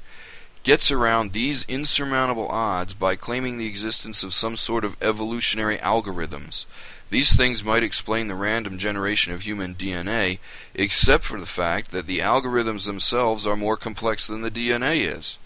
gets 0.62 0.92
around 0.92 1.34
these 1.34 1.66
insurmountable 1.68 2.48
odds 2.50 2.94
by 2.94 3.16
claiming 3.16 3.58
the 3.58 3.68
existence 3.68 4.22
of 4.22 4.36
some 4.36 4.56
sort 4.56 4.86
of 4.86 4.98
evolutionary 5.02 5.80
algorithms 5.80 6.66
these 7.12 7.36
things 7.36 7.62
might 7.62 7.84
explain 7.84 8.30
the 8.30 8.36
random 8.36 8.78
generation 8.78 9.34
of 9.34 9.42
human 9.42 9.76
DNA, 9.76 10.40
except 10.74 11.26
for 11.26 11.42
the 11.42 11.46
fact 11.46 11.92
that 11.92 12.08
the 12.08 12.20
algorithms 12.20 12.86
themselves 12.86 13.46
are 13.46 13.58
more 13.58 13.76
complex 13.76 14.28
than 14.28 14.42
the 14.42 14.50
DNA 14.50 15.06
is. 15.14 15.38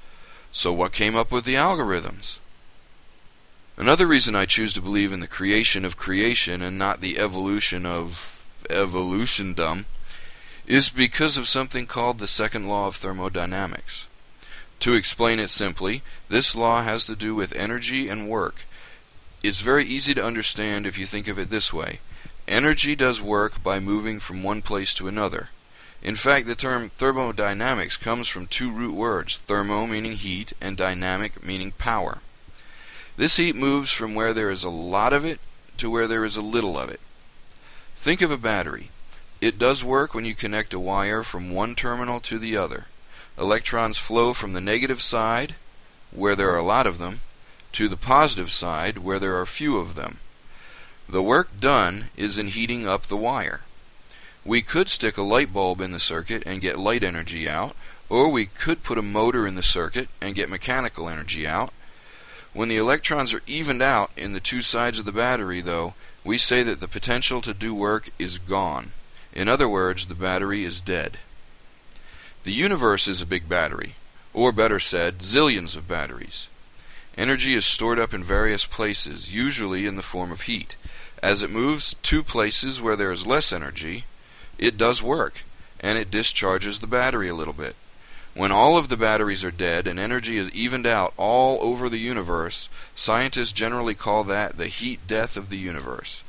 So, 0.52 0.72
what 0.72 0.92
came 0.92 1.16
up 1.16 1.32
with 1.32 1.44
the 1.44 1.56
algorithms? 1.56 2.40
Another 3.78 4.06
reason 4.06 4.36
I 4.36 4.46
choose 4.46 4.74
to 4.74 4.82
believe 4.82 5.12
in 5.12 5.22
the 5.22 5.28
creation 5.28 5.86
of 5.86 5.98
creation 5.98 6.62
and 6.62 6.78
not 6.78 7.02
the 7.02 7.18
evolution 7.18 7.84
of 7.84 8.48
evolutiondom 8.70 9.86
is 10.68 10.90
because 10.90 11.36
of 11.36 11.48
something 11.48 11.88
called 11.88 12.20
the 12.20 12.28
second 12.28 12.70
law 12.70 12.88
of 12.88 12.96
thermodynamics. 12.96 14.06
To 14.82 14.94
explain 14.94 15.40
it 15.40 15.50
simply, 15.50 16.04
this 16.30 16.56
law 16.56 16.84
has 16.84 17.08
to 17.08 17.16
do 17.16 17.34
with 17.34 17.56
energy 17.56 18.08
and 18.08 18.30
work 18.30 18.66
it's 19.48 19.62
very 19.62 19.86
easy 19.86 20.14
to 20.14 20.24
understand 20.24 20.86
if 20.86 20.98
you 20.98 21.06
think 21.06 21.28
of 21.28 21.38
it 21.38 21.50
this 21.50 21.74
way. 21.74 22.00
Energy 22.48 22.96
does 22.96 23.22
work 23.22 23.64
by 23.64 23.80
moving 23.80 24.20
from 24.20 24.44
one 24.44 24.62
place 24.62 24.94
to 24.94 25.08
another. 25.08 25.50
In 26.02 26.16
fact, 26.16 26.46
the 26.46 26.56
term 26.56 26.90
thermodynamics 26.90 27.98
comes 27.98 28.28
from 28.28 28.46
two 28.46 28.72
root 28.72 28.94
words, 28.94 29.40
thermo 29.40 29.88
meaning 29.88 30.14
heat 30.14 30.54
and 30.62 30.78
dynamic 30.78 31.44
meaning 31.44 31.72
power. 31.72 32.20
This 33.18 33.38
heat 33.38 33.56
moves 33.56 33.92
from 33.92 34.14
where 34.14 34.34
there 34.34 34.52
is 34.52 34.64
a 34.64 34.70
lot 34.70 35.14
of 35.14 35.26
it 35.26 35.40
to 35.78 35.90
where 35.90 36.08
there 36.08 36.24
is 36.24 36.36
a 36.36 36.42
little 36.42 36.78
of 36.78 36.90
it. 36.90 37.00
Think 37.96 38.22
of 38.22 38.30
a 38.30 38.38
battery. 38.38 38.92
It 39.42 39.58
does 39.58 39.84
work 39.84 40.14
when 40.14 40.26
you 40.26 40.36
connect 40.36 40.74
a 40.74 40.80
wire 40.80 41.24
from 41.24 41.52
one 41.52 41.76
terminal 41.76 42.20
to 42.22 42.38
the 42.38 42.56
other. 42.56 42.86
Electrons 43.38 43.98
flow 43.98 44.34
from 44.34 44.54
the 44.54 44.62
negative 44.62 45.02
side, 45.02 45.56
where 46.12 46.36
there 46.36 46.52
are 46.52 46.58
a 46.58 46.64
lot 46.64 46.88
of 46.88 47.00
them, 47.00 47.22
to 47.76 47.90
the 47.90 47.98
positive 47.98 48.52
side 48.54 49.00
where 49.00 49.20
there 49.20 49.38
are 49.38 49.46
few 49.46 49.78
of 49.78 49.96
them. 49.96 50.20
The 51.10 51.22
work 51.22 51.60
done 51.60 52.06
is 52.16 52.38
in 52.38 52.48
heating 52.48 52.88
up 52.88 53.04
the 53.04 53.18
wire. 53.18 53.62
We 54.46 54.62
could 54.62 54.88
stick 54.88 55.18
a 55.18 55.22
light 55.22 55.52
bulb 55.52 55.82
in 55.82 55.92
the 55.92 56.00
circuit 56.00 56.42
and 56.46 56.62
get 56.62 56.80
light 56.80 57.04
energy 57.04 57.50
out, 57.50 57.76
or 58.08 58.30
we 58.30 58.46
could 58.46 58.82
put 58.82 58.98
a 58.98 59.02
motor 59.02 59.46
in 59.46 59.56
the 59.56 59.64
circuit 59.64 60.08
and 60.22 60.36
get 60.36 60.50
mechanical 60.50 61.10
energy 61.10 61.46
out. 61.46 61.74
When 62.54 62.70
the 62.70 62.78
electrons 62.78 63.34
are 63.34 63.42
evened 63.46 63.82
out 63.82 64.10
in 64.16 64.32
the 64.32 64.40
two 64.40 64.62
sides 64.62 65.00
of 65.00 65.06
the 65.06 65.12
battery, 65.12 65.60
though, 65.60 65.96
we 66.24 66.38
say 66.38 66.64
that 66.64 66.80
the 66.80 66.88
potential 66.88 67.42
to 67.42 67.54
do 67.54 67.76
work 67.76 68.10
is 68.18 68.38
gone. 68.38 68.94
In 69.34 69.50
other 69.50 69.68
words, 69.68 70.06
the 70.06 70.16
battery 70.16 70.64
is 70.64 70.80
dead. 70.80 71.18
The 72.46 72.54
universe 72.54 73.06
is 73.06 73.22
a 73.22 73.26
big 73.26 73.50
battery, 73.50 73.96
or 74.34 74.54
better 74.54 74.80
said, 74.80 75.20
zillions 75.20 75.76
of 75.76 75.90
batteries. 75.90 76.48
Energy 77.18 77.54
is 77.54 77.66
stored 77.66 77.98
up 77.98 78.14
in 78.14 78.24
various 78.24 78.66
places, 78.66 79.34
usually 79.34 79.86
in 79.86 79.96
the 79.96 80.04
form 80.04 80.32
of 80.32 80.42
heat. 80.42 80.76
As 81.24 81.42
it 81.42 81.50
moves 81.50 81.96
to 82.04 82.24
places 82.24 82.82
where 82.82 82.96
there 82.96 83.12
is 83.12 83.26
less 83.26 83.54
energy, 83.54 84.06
it 84.58 84.78
does 84.78 85.02
work, 85.02 85.44
and 85.80 85.98
it 85.98 86.12
discharges 86.12 86.80
the 86.80 86.88
battery 86.88 87.30
a 87.30 87.36
little 87.36 87.54
bit. 87.54 87.76
When 88.34 88.52
all 88.52 88.78
of 88.78 88.90
the 88.90 88.98
batteries 88.98 89.46
are 89.46 89.52
dead 89.52 89.88
and 89.88 89.98
energy 89.98 90.36
is 90.36 90.52
evened 90.52 90.86
out 90.86 91.14
all 91.16 91.58
over 91.62 91.88
the 91.88 92.00
universe, 92.00 92.68
scientists 92.94 93.54
generally 93.54 93.96
call 93.96 94.26
that 94.26 94.58
the 94.58 94.68
heat 94.68 95.08
death 95.08 95.38
of 95.38 95.50
the 95.50 95.58
universe. 95.58 96.22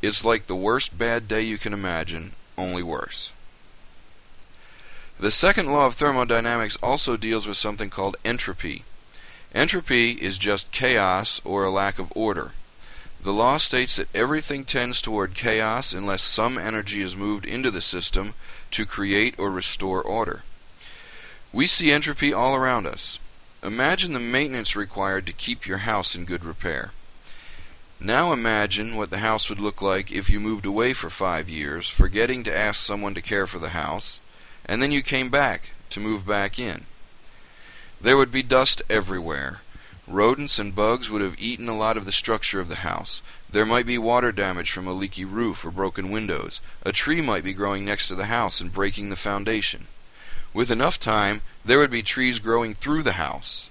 It's 0.00 0.24
like 0.24 0.46
the 0.46 0.54
worst 0.54 0.96
bad 0.96 1.26
day 1.26 1.42
you 1.42 1.58
can 1.58 1.72
imagine, 1.72 2.32
only 2.56 2.84
worse. 2.84 3.32
The 5.18 5.32
second 5.32 5.72
law 5.72 5.86
of 5.86 5.94
thermodynamics 5.94 6.78
also 6.82 7.16
deals 7.16 7.48
with 7.48 7.56
something 7.56 7.90
called 7.90 8.16
entropy. 8.24 8.84
Entropy 9.54 10.12
is 10.12 10.38
just 10.38 10.70
chaos 10.70 11.40
or 11.44 11.64
a 11.64 11.70
lack 11.70 11.98
of 11.98 12.12
order. 12.14 12.52
The 13.22 13.32
law 13.32 13.58
states 13.58 13.96
that 13.96 14.14
everything 14.14 14.64
tends 14.64 15.02
toward 15.02 15.34
chaos 15.34 15.92
unless 15.92 16.22
some 16.22 16.56
energy 16.56 17.02
is 17.02 17.16
moved 17.16 17.44
into 17.44 17.70
the 17.70 17.82
system 17.82 18.34
to 18.70 18.86
create 18.86 19.34
or 19.38 19.50
restore 19.50 20.02
order. 20.02 20.42
We 21.52 21.66
see 21.66 21.90
entropy 21.90 22.32
all 22.32 22.54
around 22.54 22.86
us. 22.86 23.18
Imagine 23.62 24.14
the 24.14 24.20
maintenance 24.20 24.74
required 24.74 25.26
to 25.26 25.32
keep 25.32 25.66
your 25.66 25.78
house 25.78 26.14
in 26.14 26.24
good 26.24 26.44
repair. 26.44 26.92
Now 27.98 28.32
imagine 28.32 28.96
what 28.96 29.10
the 29.10 29.18
house 29.18 29.50
would 29.50 29.60
look 29.60 29.82
like 29.82 30.10
if 30.10 30.30
you 30.30 30.40
moved 30.40 30.64
away 30.64 30.94
for 30.94 31.10
five 31.10 31.50
years, 31.50 31.86
forgetting 31.88 32.42
to 32.44 32.56
ask 32.56 32.82
someone 32.82 33.12
to 33.14 33.20
care 33.20 33.46
for 33.46 33.58
the 33.58 33.70
house, 33.70 34.20
and 34.64 34.80
then 34.80 34.92
you 34.92 35.02
came 35.02 35.28
back 35.28 35.72
to 35.90 36.00
move 36.00 36.26
back 36.26 36.58
in. 36.58 36.86
There 38.00 38.16
would 38.16 38.32
be 38.32 38.42
dust 38.42 38.80
everywhere. 38.88 39.60
Rodents 40.06 40.58
and 40.58 40.74
bugs 40.74 41.10
would 41.10 41.20
have 41.20 41.38
eaten 41.38 41.68
a 41.68 41.76
lot 41.76 41.96
of 41.96 42.06
the 42.06 42.12
structure 42.12 42.58
of 42.58 42.68
the 42.68 42.76
house. 42.76 43.20
There 43.50 43.66
might 43.66 43.86
be 43.86 43.98
water 43.98 44.32
damage 44.32 44.70
from 44.70 44.86
a 44.86 44.92
leaky 44.92 45.24
roof 45.24 45.64
or 45.64 45.70
broken 45.70 46.10
windows. 46.10 46.60
A 46.82 46.92
tree 46.92 47.20
might 47.20 47.44
be 47.44 47.52
growing 47.52 47.84
next 47.84 48.08
to 48.08 48.14
the 48.14 48.26
house 48.26 48.60
and 48.60 48.72
breaking 48.72 49.10
the 49.10 49.16
foundation. 49.16 49.86
With 50.52 50.70
enough 50.70 50.98
time, 50.98 51.42
there 51.64 51.78
would 51.78 51.90
be 51.90 52.02
trees 52.02 52.38
growing 52.38 52.74
through 52.74 53.02
the 53.02 53.12
house. 53.12 53.70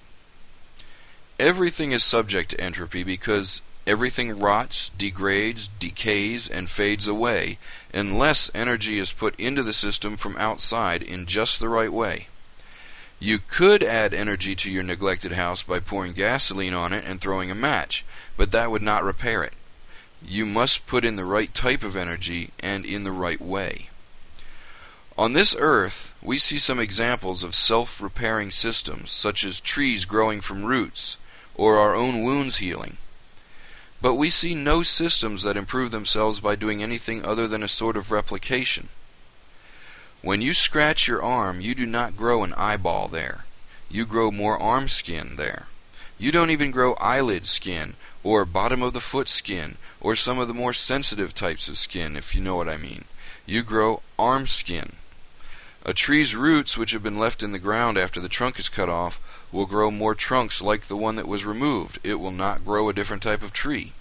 Everything 1.40 1.92
is 1.92 2.04
subject 2.04 2.52
to 2.52 2.62
entropy 2.62 3.04
because 3.04 3.62
everything 3.88 4.38
rots, 4.38 4.90
degrades, 4.90 5.70
decays, 5.80 6.48
and 6.48 6.70
fades 6.70 7.08
away 7.08 7.58
unless 7.94 8.52
energy 8.54 9.00
is 9.00 9.12
put 9.12 9.38
into 9.40 9.64
the 9.64 9.74
system 9.74 10.16
from 10.16 10.38
outside 10.38 11.02
in 11.02 11.26
just 11.26 11.60
the 11.60 11.70
right 11.70 11.92
way. 11.92 12.28
You 13.20 13.40
could 13.40 13.84
add 13.84 14.14
energy 14.14 14.56
to 14.56 14.72
your 14.72 14.84
neglected 14.84 15.34
house 15.34 15.62
by 15.62 15.82
pouring 15.82 16.14
gasoline 16.14 16.74
on 16.74 16.94
it 16.94 17.04
and 17.06 17.20
throwing 17.20 17.52
a 17.52 17.56
match, 17.56 18.06
but 18.38 18.52
that 18.54 18.72
would 18.72 18.82
not 18.82 19.04
repair 19.04 19.44
it. 19.44 19.54
You 20.26 20.46
must 20.46 20.88
put 20.88 21.04
in 21.04 21.18
the 21.18 21.26
right 21.26 21.54
type 21.54 21.84
of 21.84 21.98
energy 21.98 22.52
and 22.62 22.86
in 22.86 23.04
the 23.04 23.12
right 23.12 23.42
way. 23.42 23.90
On 25.18 25.34
this 25.34 25.54
earth, 25.60 26.14
we 26.22 26.38
see 26.38 26.58
some 26.58 26.80
examples 26.80 27.44
of 27.44 27.54
self 27.54 28.02
repairing 28.02 28.52
systems, 28.52 29.12
such 29.12 29.44
as 29.44 29.60
trees 29.60 30.06
growing 30.06 30.40
from 30.40 30.64
roots, 30.64 31.18
or 31.56 31.78
our 31.78 31.94
own 31.94 32.24
wounds 32.24 32.58
healing. 32.58 32.96
But 34.02 34.16
we 34.16 34.30
see 34.30 34.56
no 34.56 34.82
systems 34.82 35.44
that 35.44 35.58
improve 35.58 35.92
themselves 35.92 36.40
by 36.40 36.56
doing 36.56 36.82
anything 36.82 37.26
other 37.26 37.50
than 37.50 37.64
a 37.64 37.68
sort 37.68 37.98
of 37.98 38.12
replication. 38.12 38.88
When 40.22 40.42
you 40.42 40.54
scratch 40.54 41.08
your 41.08 41.24
arm, 41.24 41.62
you 41.62 41.74
do 41.74 41.86
not 41.86 42.18
grow 42.18 42.44
an 42.44 42.54
eyeball 42.56 43.08
there. 43.08 43.46
You 43.90 44.06
grow 44.06 44.32
more 44.32 44.62
arm 44.62 44.90
skin 44.90 45.38
there. 45.38 45.68
You 46.18 46.34
don't 46.34 46.50
even 46.50 46.72
grow 46.72 46.96
eyelid 46.96 47.46
skin, 47.46 47.96
or 48.22 48.44
bottom 48.44 48.82
of 48.82 48.92
the 48.92 49.00
foot 49.00 49.30
skin, 49.30 49.78
or 50.02 50.18
some 50.18 50.38
of 50.38 50.50
the 50.50 50.54
more 50.54 50.74
sensitive 50.74 51.34
types 51.34 51.70
of 51.70 51.78
skin, 51.78 52.18
if 52.18 52.36
you 52.36 52.42
know 52.42 52.58
what 52.58 52.68
I 52.68 52.76
mean. 52.76 53.06
You 53.46 53.64
grow 53.64 54.02
arm 54.20 54.46
skin. 54.48 54.98
A 55.86 55.94
tree's 55.94 56.36
roots, 56.36 56.78
which 56.78 56.92
have 56.92 57.02
been 57.02 57.18
left 57.18 57.42
in 57.42 57.54
the 57.54 57.58
ground 57.58 57.98
after 57.98 58.20
the 58.20 58.28
trunk 58.28 58.60
is 58.60 58.68
cut 58.68 58.90
off, 58.90 59.22
will 59.54 59.66
grow 59.66 59.90
more 59.90 60.16
trunks 60.16 60.62
like 60.62 60.82
the 60.82 60.98
one 60.98 61.16
that 61.16 61.30
was 61.30 61.46
removed. 61.46 61.98
It 62.04 62.16
will 62.16 62.32
not 62.32 62.66
grow 62.66 62.90
a 62.90 62.94
different 62.94 63.24
type 63.24 63.42
of 63.42 63.54
tree. 63.54 63.94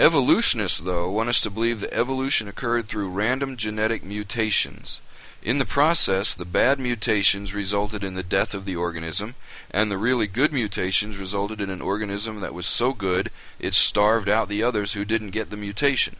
Evolutionists, 0.00 0.78
though, 0.78 1.10
want 1.10 1.28
us 1.28 1.40
to 1.40 1.50
believe 1.50 1.80
that 1.80 1.92
evolution 1.92 2.46
occurred 2.46 2.86
through 2.86 3.10
random 3.10 3.56
genetic 3.56 4.04
mutations. 4.04 5.00
In 5.42 5.58
the 5.58 5.64
process, 5.64 6.34
the 6.34 6.44
bad 6.44 6.78
mutations 6.78 7.52
resulted 7.52 8.04
in 8.04 8.14
the 8.14 8.22
death 8.22 8.54
of 8.54 8.64
the 8.64 8.76
organism, 8.76 9.34
and 9.72 9.90
the 9.90 9.98
really 9.98 10.28
good 10.28 10.52
mutations 10.52 11.18
resulted 11.18 11.60
in 11.60 11.68
an 11.68 11.80
organism 11.80 12.38
that 12.40 12.54
was 12.54 12.66
so 12.66 12.92
good 12.92 13.32
it 13.58 13.74
starved 13.74 14.28
out 14.28 14.48
the 14.48 14.62
others 14.62 14.92
who 14.92 15.04
didn't 15.04 15.30
get 15.30 15.50
the 15.50 15.56
mutation. 15.56 16.14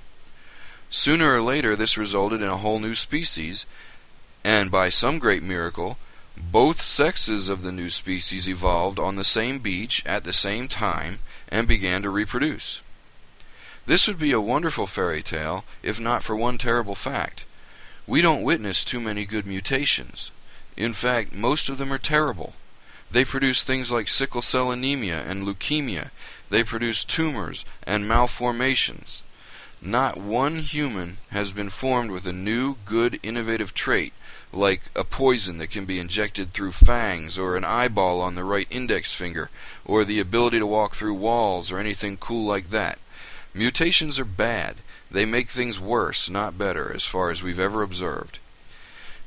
Sooner 0.91 1.35
or 1.35 1.41
later, 1.41 1.77
this 1.77 1.97
resulted 1.97 2.43
in 2.43 2.49
a 2.49 2.57
whole 2.57 2.81
new 2.81 2.97
species, 2.97 3.65
and 4.43 4.73
by 4.73 4.89
some 4.89 5.21
great 5.21 5.43
miracle, 5.43 5.99
both 6.37 6.81
sexes 6.81 7.49
of 7.49 7.63
the 7.63 7.73
new 7.73 7.91
species 7.91 8.49
evolved 8.49 8.99
on 8.99 9.15
the 9.15 9.25
same 9.25 9.61
beach 9.61 10.05
at 10.05 10.25
the 10.25 10.33
same 10.33 10.67
time 10.67 11.21
and 11.49 11.69
began 11.69 12.03
to 12.03 12.11
reproduce. 12.11 12.81
This 13.89 14.07
would 14.07 14.19
be 14.19 14.33
a 14.33 14.41
wonderful 14.55 14.87
fairy 14.87 15.23
tale 15.23 15.65
if 15.83 15.99
not 15.99 16.23
for 16.23 16.37
one 16.37 16.59
terrible 16.59 16.95
fact. 16.95 17.47
We 18.07 18.21
don't 18.21 18.43
witness 18.43 18.85
too 18.85 19.01
many 19.01 19.25
good 19.25 19.47
mutations. 19.47 20.31
In 20.77 20.93
fact, 20.93 21.35
most 21.35 21.71
of 21.71 21.79
them 21.79 21.91
are 21.91 21.97
terrible. 21.97 22.53
They 23.11 23.25
produce 23.25 23.63
things 23.63 23.91
like 23.91 24.09
sickle 24.09 24.43
cell 24.43 24.71
anemia 24.71 25.23
and 25.23 25.47
leukemia. 25.47 26.11
They 26.51 26.65
produce 26.65 27.03
tumors 27.03 27.65
and 27.87 28.07
malformations. 28.07 29.23
Not 29.81 30.19
one 30.19 30.59
human 30.59 31.17
has 31.31 31.53
been 31.53 31.71
formed 31.71 32.11
with 32.11 32.27
a 32.27 32.33
new, 32.35 32.77
good, 32.85 33.19
innovative 33.23 33.73
trait, 33.73 34.13
like 34.53 34.83
a 34.95 35.03
poison 35.03 35.57
that 35.59 35.71
can 35.71 35.87
be 35.87 35.99
injected 35.99 36.53
through 36.53 36.73
fangs, 36.73 37.39
or 37.39 37.57
an 37.57 37.65
eyeball 37.65 38.21
on 38.21 38.35
the 38.35 38.45
right 38.45 38.67
index 38.69 39.15
finger, 39.15 39.49
or 39.87 40.05
the 40.05 40.21
ability 40.21 40.59
to 40.59 40.67
walk 40.67 40.95
through 40.95 41.15
walls, 41.15 41.73
or 41.73 41.79
anything 41.79 42.19
cool 42.19 42.45
like 42.45 42.69
that. 42.69 42.99
Mutations 43.59 44.21
are 44.21 44.25
bad. 44.25 44.77
They 45.11 45.25
make 45.25 45.49
things 45.49 45.81
worse, 45.81 46.31
not 46.31 46.57
better, 46.57 46.93
as 46.95 47.05
far 47.05 47.31
as 47.31 47.43
we've 47.43 47.59
ever 47.59 47.83
observed. 47.83 48.39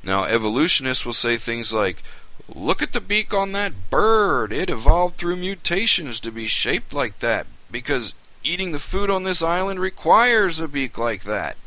Now, 0.02 0.24
evolutionists 0.24 1.04
will 1.04 1.12
say 1.12 1.36
things 1.36 1.70
like, 1.70 2.02
Look 2.48 2.80
at 2.80 2.94
the 2.94 3.00
beak 3.02 3.34
on 3.34 3.52
that 3.52 3.90
bird. 3.90 4.50
It 4.50 4.70
evolved 4.70 5.18
through 5.18 5.36
mutations 5.36 6.18
to 6.20 6.32
be 6.32 6.46
shaped 6.46 6.94
like 6.94 7.18
that, 7.18 7.46
because 7.70 8.14
eating 8.42 8.72
the 8.72 8.78
food 8.78 9.10
on 9.10 9.24
this 9.24 9.42
island 9.42 9.80
requires 9.80 10.58
a 10.58 10.66
beak 10.66 10.96
like 10.96 11.24
that. 11.24 11.58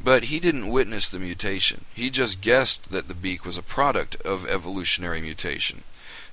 But 0.00 0.24
he 0.24 0.38
didn't 0.38 0.68
witness 0.68 1.10
the 1.10 1.18
mutation. 1.18 1.86
He 1.92 2.08
just 2.08 2.40
guessed 2.40 2.92
that 2.92 3.08
the 3.08 3.14
beak 3.14 3.44
was 3.44 3.58
a 3.58 3.64
product 3.64 4.14
of 4.22 4.48
evolutionary 4.48 5.20
mutation. 5.20 5.82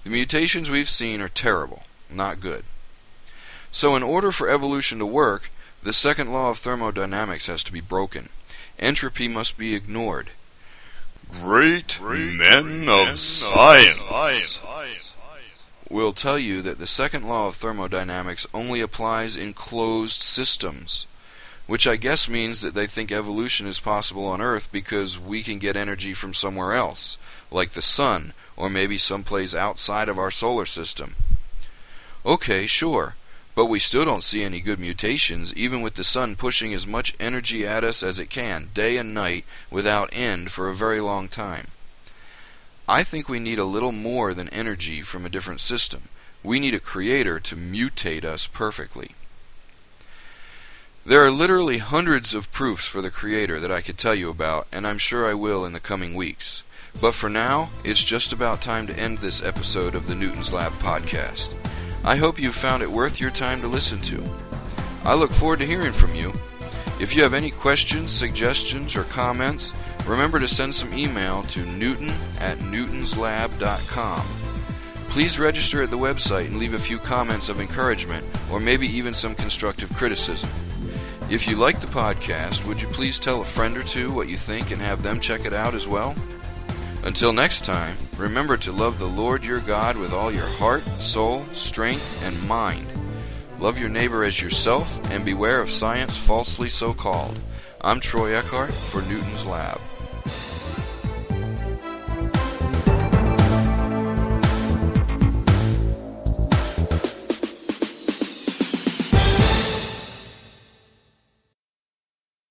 The 0.03 0.11
mutations 0.11 0.69
we've 0.69 0.87
seen 0.87 1.19
are 1.19 1.29
terrible, 1.29 1.81
not 2.11 2.39
good. 2.39 2.63
So, 3.75 3.93
in 3.97 4.03
order 4.03 4.31
for 4.31 4.47
evolution 4.47 4.99
to 4.99 5.05
work, 5.05 5.51
the 5.83 5.91
second 5.91 6.31
law 6.31 6.49
of 6.49 6.59
thermodynamics 6.59 7.47
has 7.47 7.61
to 7.65 7.73
be 7.73 7.81
broken. 7.81 8.29
Entropy 8.79 9.27
must 9.27 9.57
be 9.57 9.75
ignored. 9.75 10.29
Great, 11.29 11.99
men, 11.99 12.87
of 12.87 13.19
science 13.19 14.61
will 15.89 16.13
tell 16.13 16.39
you 16.39 16.61
that 16.61 16.79
the 16.79 16.87
second 16.87 17.27
law 17.27 17.49
of 17.49 17.57
thermodynamics 17.57 18.47
only 18.53 18.79
applies 18.79 19.35
in 19.35 19.51
closed 19.51 20.21
systems, 20.21 21.05
which 21.67 21.85
I 21.85 21.97
guess 21.97 22.29
means 22.29 22.61
that 22.61 22.75
they 22.75 22.87
think 22.87 23.11
evolution 23.11 23.67
is 23.67 23.81
possible 23.81 24.25
on 24.25 24.39
Earth 24.39 24.69
because 24.71 25.19
we 25.19 25.43
can 25.43 25.59
get 25.59 25.75
energy 25.75 26.13
from 26.13 26.33
somewhere 26.33 26.71
else, 26.71 27.17
like 27.51 27.71
the 27.71 27.81
sun, 27.81 28.31
or 28.55 28.69
maybe 28.69 28.97
someplace 28.97 29.53
outside 29.53 30.07
of 30.07 30.17
our 30.17 30.31
solar 30.31 30.65
system. 30.65 31.17
Okay, 32.25 32.67
sure. 32.67 33.15
But 33.55 33.67
we 33.67 33.79
still 33.79 34.03
don't 34.03 34.23
see 34.23 34.43
any 34.43 34.59
good 34.59 34.79
mutations, 34.79 35.53
even 35.55 35.81
with 35.81 35.95
the 35.95 36.03
sun 36.03 36.35
pushing 36.35 36.73
as 36.73 36.85
much 36.85 37.15
energy 37.19 37.65
at 37.65 37.85
us 37.85 38.03
as 38.03 38.19
it 38.19 38.29
can, 38.29 38.69
day 38.73 38.97
and 38.97 39.13
night, 39.13 39.45
without 39.71 40.09
end, 40.11 40.51
for 40.51 40.69
a 40.69 40.75
very 40.75 40.99
long 40.99 41.29
time. 41.29 41.67
I 42.87 43.03
think 43.03 43.29
we 43.29 43.39
need 43.39 43.57
a 43.57 43.63
little 43.63 43.93
more 43.93 44.33
than 44.33 44.49
energy 44.49 45.01
from 45.01 45.25
a 45.25 45.29
different 45.29 45.61
system. 45.61 46.09
We 46.43 46.59
need 46.59 46.73
a 46.73 46.79
creator 46.79 47.39
to 47.39 47.55
mutate 47.55 48.25
us 48.25 48.45
perfectly. 48.45 49.11
There 51.05 51.23
are 51.23 51.31
literally 51.31 51.77
hundreds 51.77 52.33
of 52.33 52.51
proofs 52.51 52.87
for 52.87 53.01
the 53.01 53.11
Creator 53.11 53.59
that 53.59 53.71
I 53.71 53.81
could 53.81 53.97
tell 53.97 54.15
you 54.15 54.29
about, 54.29 54.67
and 54.71 54.87
I'm 54.87 54.97
sure 54.97 55.27
I 55.27 55.35
will 55.35 55.63
in 55.63 55.73
the 55.73 55.79
coming 55.79 56.13
weeks. 56.13 56.63
But 56.99 57.13
for 57.13 57.29
now, 57.29 57.69
it's 57.83 58.03
just 58.03 58.33
about 58.33 58.61
time 58.61 58.87
to 58.87 58.99
end 58.99 59.19
this 59.19 59.43
episode 59.43 59.93
of 59.93 60.07
the 60.07 60.15
Newton's 60.15 60.51
Lab 60.51 60.73
podcast. 60.73 61.53
I 62.05 62.17
hope 62.17 62.39
you 62.39 62.51
found 62.51 62.83
it 62.83 62.91
worth 62.91 63.19
your 63.19 63.31
time 63.31 63.61
to 63.61 63.67
listen 63.67 63.97
to. 64.01 64.23
I 65.03 65.15
look 65.15 65.31
forward 65.31 65.57
to 65.57 65.65
hearing 65.65 65.91
from 65.91 66.13
you. 66.13 66.31
If 66.99 67.15
you 67.15 67.23
have 67.23 67.33
any 67.33 67.49
questions, 67.49 68.11
suggestions, 68.11 68.95
or 68.95 69.05
comments, 69.05 69.73
remember 70.05 70.39
to 70.39 70.47
send 70.47 70.75
some 70.75 70.93
email 70.93 71.41
to 71.43 71.65
newton 71.65 72.09
at 72.39 72.59
newtonslab.com. 72.59 74.27
Please 75.09 75.39
register 75.39 75.81
at 75.81 75.89
the 75.89 75.97
website 75.97 76.45
and 76.45 76.57
leave 76.57 76.75
a 76.75 76.79
few 76.79 76.99
comments 76.99 77.49
of 77.49 77.59
encouragement 77.59 78.23
or 78.51 78.59
maybe 78.59 78.85
even 78.85 79.15
some 79.15 79.33
constructive 79.33 79.91
criticism. 79.95 80.49
If 81.31 81.47
you 81.47 81.55
like 81.55 81.79
the 81.79 81.87
podcast, 81.87 82.67
would 82.67 82.79
you 82.79 82.87
please 82.89 83.17
tell 83.17 83.41
a 83.41 83.45
friend 83.45 83.75
or 83.75 83.83
two 83.83 84.13
what 84.13 84.29
you 84.29 84.35
think 84.35 84.69
and 84.69 84.79
have 84.79 85.01
them 85.01 85.19
check 85.19 85.45
it 85.45 85.53
out 85.53 85.73
as 85.73 85.87
well? 85.87 86.13
Until 87.05 87.31
next 87.31 87.65
time, 87.65 87.95
remember 88.17 88.57
to 88.57 88.71
love 88.71 88.97
the 88.97 89.05
Lord 89.05 89.43
your 89.43 89.59
God 89.59 89.95
with 89.95 90.11
all 90.11 90.31
your 90.31 90.47
heart, 90.47 90.81
soul, 90.99 91.45
strength, 91.53 92.25
and 92.25 92.47
mind. 92.47 92.87
Love 93.59 93.77
your 93.77 93.89
neighbor 93.89 94.23
as 94.23 94.41
yourself, 94.41 94.99
and 95.11 95.23
beware 95.23 95.61
of 95.61 95.69
science 95.69 96.17
falsely 96.17 96.67
so 96.67 96.95
called. 96.95 97.43
I'm 97.81 97.99
Troy 97.99 98.35
Eckhart 98.35 98.73
for 98.73 99.03
Newton's 99.03 99.45
Lab. 99.45 99.79